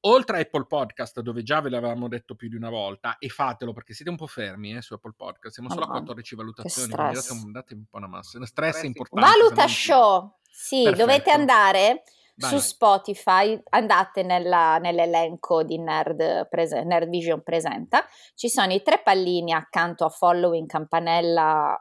oltre 0.00 0.36
a 0.36 0.40
Apple 0.40 0.66
Podcast, 0.66 1.20
dove 1.20 1.42
già 1.42 1.62
ve 1.62 1.70
l'avevamo 1.70 2.06
detto 2.06 2.34
più 2.34 2.50
di 2.50 2.56
una 2.56 2.68
volta, 2.68 3.16
e 3.16 3.30
fatelo 3.30 3.72
perché 3.72 3.94
siete 3.94 4.10
un 4.10 4.18
po' 4.18 4.26
fermi 4.26 4.76
eh, 4.76 4.82
su 4.82 4.92
Apple 4.92 5.14
Podcast, 5.16 5.54
siamo 5.54 5.70
oh, 5.70 5.72
solo 5.72 5.86
a 5.86 5.88
14 5.88 6.34
valutazioni, 6.36 6.92
quindi 6.92 7.14
date 7.14 7.32
un, 7.32 7.52
date 7.52 7.74
un 7.74 7.84
po' 7.86 7.96
una 7.96 8.08
massa. 8.08 8.44
Stress, 8.44 8.48
stress 8.48 8.82
importante. 8.82 9.26
Valuta 9.26 9.66
show! 9.66 10.36
Sì, 10.46 10.82
Perfetto. 10.82 11.06
dovete 11.06 11.30
andare 11.30 12.02
Vai. 12.34 12.50
Su 12.50 12.58
Spotify 12.58 13.60
andate 13.70 14.22
nella, 14.22 14.78
nell'elenco 14.78 15.62
di 15.62 15.78
Nerd, 15.78 16.48
prese, 16.48 16.82
Nerd 16.82 17.10
Vision 17.10 17.42
Presenta, 17.42 18.06
ci 18.34 18.48
sono 18.48 18.72
i 18.72 18.82
tre 18.82 19.02
pallini 19.02 19.52
accanto 19.52 20.06
a 20.06 20.08
following, 20.08 20.66
campanella, 20.66 21.78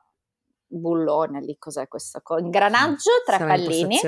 bullone, 0.67 1.39
lì 1.41 1.57
cos'è 1.57 1.87
questo? 1.87 2.21
Ingranaggio, 2.37 3.11
tre 3.25 3.37
Sarà 3.37 3.47
pallini. 3.47 3.99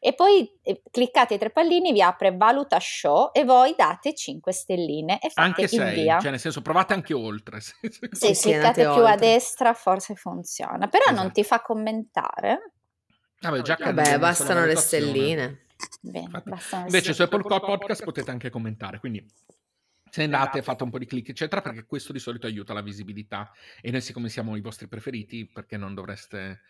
E 0.00 0.14
poi 0.14 0.48
eh, 0.62 0.82
cliccate 0.90 1.34
i 1.34 1.38
tre 1.38 1.50
pallini, 1.50 1.92
vi 1.92 2.02
apre 2.02 2.36
valuta 2.36 2.78
show 2.80 3.30
e 3.32 3.44
voi 3.44 3.74
date 3.76 4.14
5 4.14 4.52
stelline 4.52 5.18
e 5.20 5.28
fate 5.28 5.48
anche 5.48 5.66
6, 5.66 6.06
cioè 6.20 6.30
nel 6.30 6.38
senso 6.38 6.62
provate 6.62 6.94
anche 6.94 7.14
oltre. 7.14 7.60
Se, 7.60 7.78
se 8.12 8.34
cliccate 8.34 8.82
più 8.82 8.90
oltre. 8.90 9.12
a 9.12 9.16
destra 9.16 9.74
forse 9.74 10.14
funziona, 10.14 10.86
però 10.86 11.04
esatto. 11.04 11.20
non 11.20 11.32
ti 11.32 11.42
fa 11.42 11.60
commentare. 11.62 12.74
Vabbè, 13.40 13.60
già 13.62 13.76
Vabbè 13.78 14.18
bastano 14.18 14.64
le 14.64 14.76
stelline. 14.76 15.66
Bene, 16.00 16.42
Invece 16.84 17.12
su 17.12 17.22
Apple 17.22 17.42
Podcast 17.42 18.04
potete 18.04 18.30
anche 18.30 18.50
commentare, 18.50 18.98
quindi 18.98 19.24
se 20.10 20.22
andate, 20.22 20.62
fate 20.62 20.82
un 20.84 20.90
po' 20.90 20.98
di 20.98 21.06
click, 21.06 21.28
eccetera, 21.28 21.60
perché 21.60 21.84
questo 21.84 22.12
di 22.12 22.18
solito 22.18 22.46
aiuta 22.46 22.72
la 22.72 22.80
visibilità. 22.80 23.50
E 23.80 23.90
noi, 23.90 24.00
siccome 24.00 24.28
siamo 24.28 24.56
i 24.56 24.60
vostri 24.60 24.88
preferiti, 24.88 25.46
perché 25.46 25.76
non 25.76 25.94
dovreste 25.94 26.60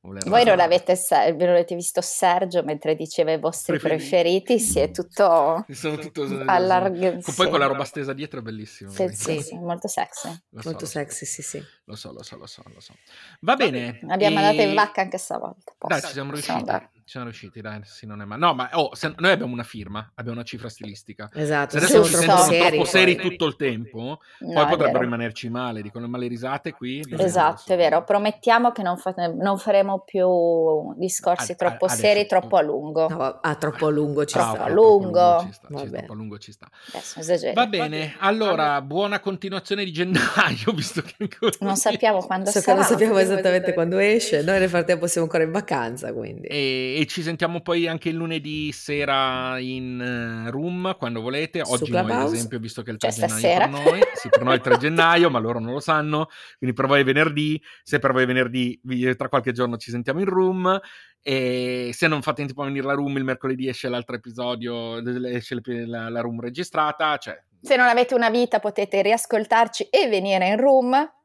voi 0.00 0.44
non 0.44 0.60
avete, 0.60 0.96
non 1.36 1.48
avete, 1.48 1.74
visto 1.74 2.00
Sergio 2.00 2.62
mentre 2.62 2.94
diceva 2.94 3.32
i 3.32 3.38
vostri 3.38 3.78
preferiti, 3.78 4.08
preferiti 4.08 4.60
si 4.60 4.78
è 4.78 4.92
tutto, 4.92 5.66
Sono 5.70 5.96
tutto 5.96 6.22
allargato. 6.46 7.20
Sì. 7.20 7.34
Poi 7.34 7.50
con 7.50 7.58
la 7.58 7.66
roba 7.66 7.84
stesa 7.84 8.12
dietro 8.12 8.38
è 8.38 8.42
bellissimo. 8.42 8.90
Sì, 8.90 9.08
sì, 9.08 9.40
sì, 9.42 9.56
molto 9.56 9.88
sexy. 9.88 10.28
Lo 10.50 10.60
molto 10.64 10.86
so, 10.86 10.92
sexy, 10.92 11.26
sì, 11.26 11.42
sì. 11.42 11.62
Lo 11.84 11.96
so, 11.96 12.12
lo 12.12 12.22
so, 12.22 12.36
lo 12.36 12.46
so, 12.46 12.62
lo 12.72 12.80
so. 12.80 12.94
Va 13.40 13.56
bene. 13.56 13.98
Abbiamo 14.08 14.38
e... 14.38 14.44
andato 14.44 14.68
in 14.68 14.74
vacca 14.74 15.00
anche 15.00 15.18
stavolta. 15.18 15.74
Posso, 15.76 15.92
dai, 15.92 16.02
ci 16.02 16.12
siamo 16.12 16.30
riusciti. 16.30 16.64
Ci 17.08 17.14
siamo 17.14 17.30
riusciti, 17.30 17.62
dai, 17.62 17.80
sì, 17.84 18.04
non 18.04 18.20
è 18.20 18.26
male. 18.26 18.38
No, 18.38 18.52
ma 18.52 18.68
oh, 18.74 18.94
se, 18.94 19.14
noi 19.16 19.30
abbiamo 19.30 19.54
una 19.54 19.62
firma, 19.62 20.10
abbiamo 20.16 20.36
una 20.36 20.46
cifra 20.46 20.68
stilistica. 20.68 21.30
Esatto. 21.32 21.70
Se 21.70 21.76
adesso 21.78 22.04
ci 22.04 22.14
sentono 22.16 22.42
seri, 22.42 22.68
troppo 22.68 22.84
seri 22.84 23.16
tutto 23.16 23.46
il 23.46 23.56
tempo, 23.56 24.20
no, 24.40 24.52
poi 24.52 24.66
potrebbero 24.66 25.00
rimanerci 25.04 25.48
male, 25.48 25.80
dicono 25.80 26.06
male 26.06 26.26
risate 26.26 26.72
qui. 26.72 27.02
Esatto, 27.16 27.72
è 27.72 27.78
vero. 27.78 28.04
Promettiamo 28.04 28.72
che 28.72 28.82
non, 28.82 28.98
fa- 28.98 29.14
non 29.16 29.56
faremo 29.56 30.00
più 30.00 30.92
discorsi 30.98 31.52
a, 31.52 31.54
troppo 31.54 31.86
a, 31.86 31.88
seri, 31.88 32.26
troppo 32.26 32.58
a 32.58 32.60
lungo. 32.60 33.08
No, 33.08 33.38
ah, 33.40 33.54
troppo 33.54 33.86
a 33.86 33.90
lungo 33.90 34.26
ci 34.26 34.34
troppo 34.34 34.56
sta. 34.56 34.64
A 34.64 34.68
lungo. 34.68 35.44
Ci 35.46 35.52
sta, 35.52 35.66
ci 35.78 35.88
troppo 35.90 36.12
a 36.12 36.14
lungo 36.14 36.36
ci 36.36 36.52
sta. 36.52 36.68
Adesso 36.92 37.52
Va 37.54 37.66
bene, 37.68 38.16
allora, 38.18 38.82
buona 38.82 39.18
continuazione 39.20 39.82
di 39.82 39.92
gennaio, 39.92 40.72
visto 40.76 41.00
che 41.00 41.14
ancora... 41.20 41.52
Non 41.60 41.76
sappiamo 41.76 42.20
quando 42.20 42.50
so 42.50 42.60
sarà. 42.60 42.80
Non 42.80 42.86
sappiamo 42.86 43.16
esattamente 43.16 43.72
quando 43.72 43.96
esce, 43.96 44.42
noi 44.42 44.58
nel 44.58 44.68
frattempo 44.68 45.06
siamo 45.06 45.26
ancora 45.26 45.44
in 45.44 45.52
vacanza, 45.52 46.12
quindi. 46.12 46.46
E, 46.48 46.96
e 46.98 47.06
ci 47.06 47.22
sentiamo 47.22 47.60
poi 47.60 47.86
anche 47.86 48.08
il 48.08 48.16
lunedì 48.16 48.72
sera 48.72 49.56
in 49.60 50.44
uh, 50.46 50.50
room, 50.50 50.96
quando 50.96 51.20
volete. 51.20 51.62
Oggi 51.64 51.92
noi, 51.92 52.10
ad 52.10 52.32
esempio, 52.32 52.58
visto 52.58 52.82
che 52.82 52.90
è 52.90 52.92
il 52.92 52.98
3 52.98 53.12
cioè, 53.12 53.26
gennaio 53.28 53.58
per 53.58 53.68
noi, 53.68 54.00
sì, 54.14 54.28
per 54.28 54.42
noi 54.42 54.52
è 54.54 54.56
il 54.56 54.62
3 54.62 54.78
gennaio, 54.82 55.30
ma 55.30 55.38
loro 55.38 55.60
non 55.60 55.74
lo 55.74 55.78
sanno, 55.78 56.26
quindi 56.58 56.74
per 56.74 56.88
voi 56.88 57.02
è 57.02 57.04
venerdì, 57.04 57.62
se 57.84 58.00
per 58.00 58.10
voi 58.10 58.24
è 58.24 58.26
venerdì, 58.26 58.80
tra 59.16 59.28
qualche 59.28 59.52
giorno 59.52 59.76
ci 59.76 59.92
sentiamo 59.92 60.18
in 60.18 60.26
room. 60.26 60.80
E 61.22 61.90
se 61.92 62.08
non 62.08 62.20
fate 62.20 62.40
in 62.40 62.48
tempo 62.48 62.62
a 62.62 62.66
venire 62.66 62.86
la 62.86 62.94
room 62.94 63.16
il 63.16 63.24
mercoledì 63.24 63.68
esce 63.68 63.88
l'altro 63.88 64.16
episodio 64.16 64.98
esce 65.26 65.60
la, 65.64 66.08
la 66.08 66.20
room 66.20 66.40
registrata 66.40 67.16
cioè... 67.18 67.36
se 67.60 67.74
non 67.74 67.88
avete 67.88 68.14
una 68.14 68.30
vita 68.30 68.60
potete 68.60 69.02
riascoltarci 69.02 69.88
e 69.90 70.08
venire 70.08 70.46
in 70.46 70.56
room 70.60 71.17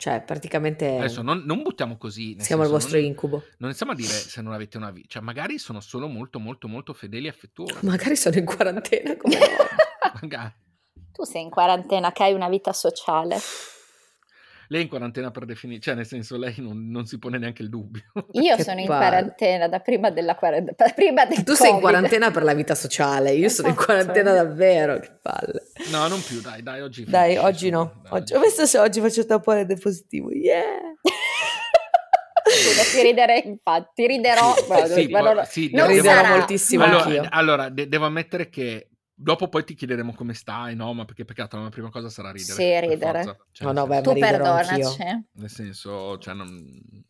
cioè, 0.00 0.22
praticamente. 0.22 0.96
Adesso 0.96 1.20
non, 1.20 1.42
non 1.44 1.60
buttiamo 1.60 1.98
così. 1.98 2.34
Siamo 2.40 2.62
il 2.62 2.70
vostro 2.70 2.96
non, 2.96 3.06
incubo. 3.06 3.36
Non 3.58 3.68
iniziamo 3.68 3.92
a 3.92 3.94
dire 3.94 4.08
se 4.08 4.40
non 4.40 4.54
avete 4.54 4.78
una 4.78 4.90
vita. 4.90 5.08
Cioè, 5.10 5.22
magari 5.22 5.58
sono 5.58 5.80
solo 5.80 6.08
molto, 6.08 6.38
molto, 6.38 6.68
molto 6.68 6.94
fedeli 6.94 7.26
e 7.26 7.28
affettuosi. 7.28 7.84
Magari 7.84 8.16
sono 8.16 8.36
in 8.36 8.46
quarantena 8.46 9.14
come 9.18 9.36
Magari. 10.22 10.54
Tu 11.12 11.24
sei 11.24 11.42
in 11.42 11.50
quarantena, 11.50 12.12
che 12.12 12.22
hai 12.22 12.32
una 12.32 12.48
vita 12.48 12.72
sociale. 12.72 13.38
Lei 14.72 14.82
è 14.82 14.84
in 14.84 14.88
quarantena 14.88 15.32
per 15.32 15.46
definizione, 15.46 15.80
cioè 15.80 15.94
nel 15.96 16.06
senso 16.06 16.36
lei 16.36 16.54
non, 16.58 16.90
non, 16.90 17.04
si 17.04 17.18
pone 17.18 17.38
neanche 17.38 17.62
il 17.62 17.68
dubbio. 17.68 18.02
Io 18.32 18.54
che 18.54 18.62
sono 18.62 18.78
in 18.78 18.86
quarantena 18.86 19.66
da 19.66 19.80
prima 19.80 20.10
della 20.10 20.36
quarantena. 20.36 20.90
Prima 20.94 21.26
del 21.26 21.38
tu 21.38 21.42
COVID. 21.42 21.56
sei 21.56 21.70
in 21.72 21.80
quarantena 21.80 22.30
per 22.30 22.44
la 22.44 22.54
vita 22.54 22.76
sociale, 22.76 23.32
io 23.32 23.48
sono 23.48 23.66
in 23.68 23.74
esatto. 23.74 23.86
quarantena 23.86 24.32
davvero, 24.32 25.00
che 25.00 25.10
palle. 25.20 25.62
No, 25.90 26.06
non 26.06 26.22
più, 26.22 26.40
dai, 26.40 26.62
dai, 26.62 26.82
oggi. 26.82 27.04
Dai, 27.04 27.36
oggi 27.36 27.68
no. 27.68 28.00
Dai, 28.04 28.20
oggi, 28.20 28.34
ho 28.34 28.38
messo 28.38 28.64
se 28.64 28.78
oggi 28.78 29.00
faccio 29.00 29.26
tampone 29.26 29.66
del 29.66 29.80
positivo, 29.80 30.30
yeah! 30.30 30.62
Scusa, 32.44 32.82
ti 32.96 33.02
riderei 33.02 33.46
infatti, 33.46 34.06
riderò, 34.06 34.54
sì, 34.54 34.64
ma, 34.68 34.86
sì, 34.86 35.08
ma 35.08 35.20
non, 35.20 35.44
sì, 35.46 35.70
non 35.72 35.86
riderò 35.88 36.28
moltissimo 36.28 36.84
allora, 36.84 37.28
allora 37.30 37.68
de- 37.70 37.88
devo 37.88 38.06
ammettere 38.06 38.48
che 38.48 38.89
Dopo 39.22 39.48
poi 39.48 39.64
ti 39.64 39.74
chiederemo 39.74 40.14
come 40.14 40.32
stai, 40.32 40.74
no? 40.74 40.94
Ma 40.94 41.04
perché 41.04 41.26
peccato, 41.26 41.60
la 41.60 41.68
prima 41.68 41.90
cosa 41.90 42.08
sarà 42.08 42.30
ridere. 42.30 42.54
Sì, 42.54 42.80
ridere. 42.80 43.36
Cioè, 43.52 43.66
no, 43.66 43.72
no, 43.72 43.86
beh, 43.86 44.00
tu 44.00 44.14
perdonaci. 44.14 45.26
Nel 45.32 45.50
senso, 45.50 46.16
cioè, 46.16 46.32
non... 46.32 46.48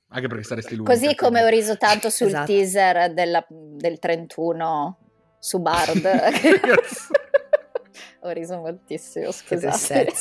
anche 0.09 0.27
perché 0.27 0.43
saresti 0.43 0.75
lui. 0.75 0.87
Così 0.87 1.15
come 1.15 1.45
ho 1.45 1.47
riso 1.47 1.77
tanto 1.77 2.11
sul 2.11 2.27
esatto. 2.27 2.47
teaser 2.47 3.15
della, 3.15 3.47
del 3.49 4.01
31 4.01 4.99
su 5.39 5.61
Bard. 5.61 6.03
ho 8.23 8.31
riso 8.31 8.57
moltissimo, 8.57 9.31
scusate. 9.31 10.13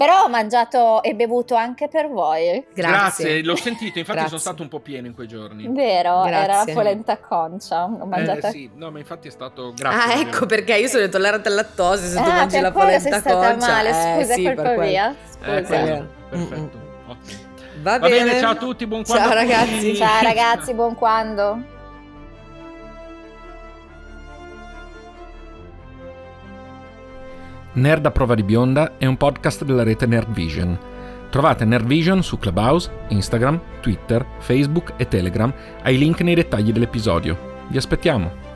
Però 0.00 0.22
ho 0.22 0.28
mangiato 0.30 1.02
e 1.02 1.14
bevuto 1.14 1.54
anche 1.56 1.86
per 1.88 2.08
voi. 2.08 2.64
Grazie, 2.72 2.72
Grazie 2.72 3.42
l'ho 3.42 3.54
sentito, 3.54 3.98
infatti 3.98 4.20
Grazie. 4.20 4.28
sono 4.28 4.40
stato 4.40 4.62
un 4.62 4.68
po' 4.68 4.80
pieno 4.80 5.06
in 5.06 5.14
quei 5.14 5.28
giorni. 5.28 5.68
Vero, 5.68 6.22
Grazie. 6.22 6.42
era 6.42 6.64
la 6.64 6.72
polenta 6.72 7.18
concia. 7.18 7.84
Ho 7.84 8.06
mangiato... 8.06 8.46
Eh, 8.46 8.50
sì, 8.50 8.70
no, 8.76 8.90
ma 8.90 8.98
infatti 8.98 9.28
è 9.28 9.30
stato... 9.30 9.74
Grazie. 9.76 10.14
Ah, 10.14 10.18
ecco 10.18 10.46
perché 10.46 10.74
io 10.76 10.88
sono 10.88 11.04
intollerante 11.04 11.50
al 11.50 11.54
lattosio 11.54 12.08
se 12.08 12.18
ah, 12.18 12.22
tu 12.22 12.30
mangi 12.30 12.60
la 12.60 12.72
polenta 12.72 12.98
sei 12.98 13.10
concia. 13.10 13.28
stata 13.28 13.56
male, 13.56 13.92
scusa, 13.92 14.32
eh, 14.32 14.36
sì, 14.36 14.44
colpa 14.44 14.76
mia. 14.78 15.14
Scusa. 15.28 15.58
Eh, 15.58 15.62
perfetto, 16.30 16.78
ottimo. 17.04 17.38
Va, 17.82 17.98
Va 17.98 18.08
bene. 18.08 18.24
bene. 18.24 18.40
ciao 18.40 18.52
a 18.52 18.56
tutti, 18.56 18.86
buon 18.86 19.04
quando. 19.04 19.22
Ciao 19.22 19.34
ragazzi. 19.34 19.96
Ciao 19.96 20.22
ragazzi, 20.24 20.72
buon 20.72 20.94
quando. 20.94 21.78
Nerd 27.72 28.04
a 28.04 28.10
prova 28.10 28.34
di 28.34 28.42
bionda 28.42 28.96
è 28.98 29.06
un 29.06 29.16
podcast 29.16 29.64
della 29.64 29.84
rete 29.84 30.04
Nerd 30.04 30.32
Vision. 30.32 30.76
Trovate 31.30 31.64
Nerd 31.64 31.86
Vision 31.86 32.20
su 32.20 32.36
Clubhouse, 32.36 32.90
Instagram, 33.10 33.60
Twitter, 33.80 34.26
Facebook 34.38 34.94
e 34.96 35.06
Telegram 35.06 35.54
ai 35.84 35.96
link 35.96 36.20
nei 36.22 36.34
dettagli 36.34 36.72
dell'episodio. 36.72 37.64
Vi 37.68 37.76
aspettiamo! 37.76 38.49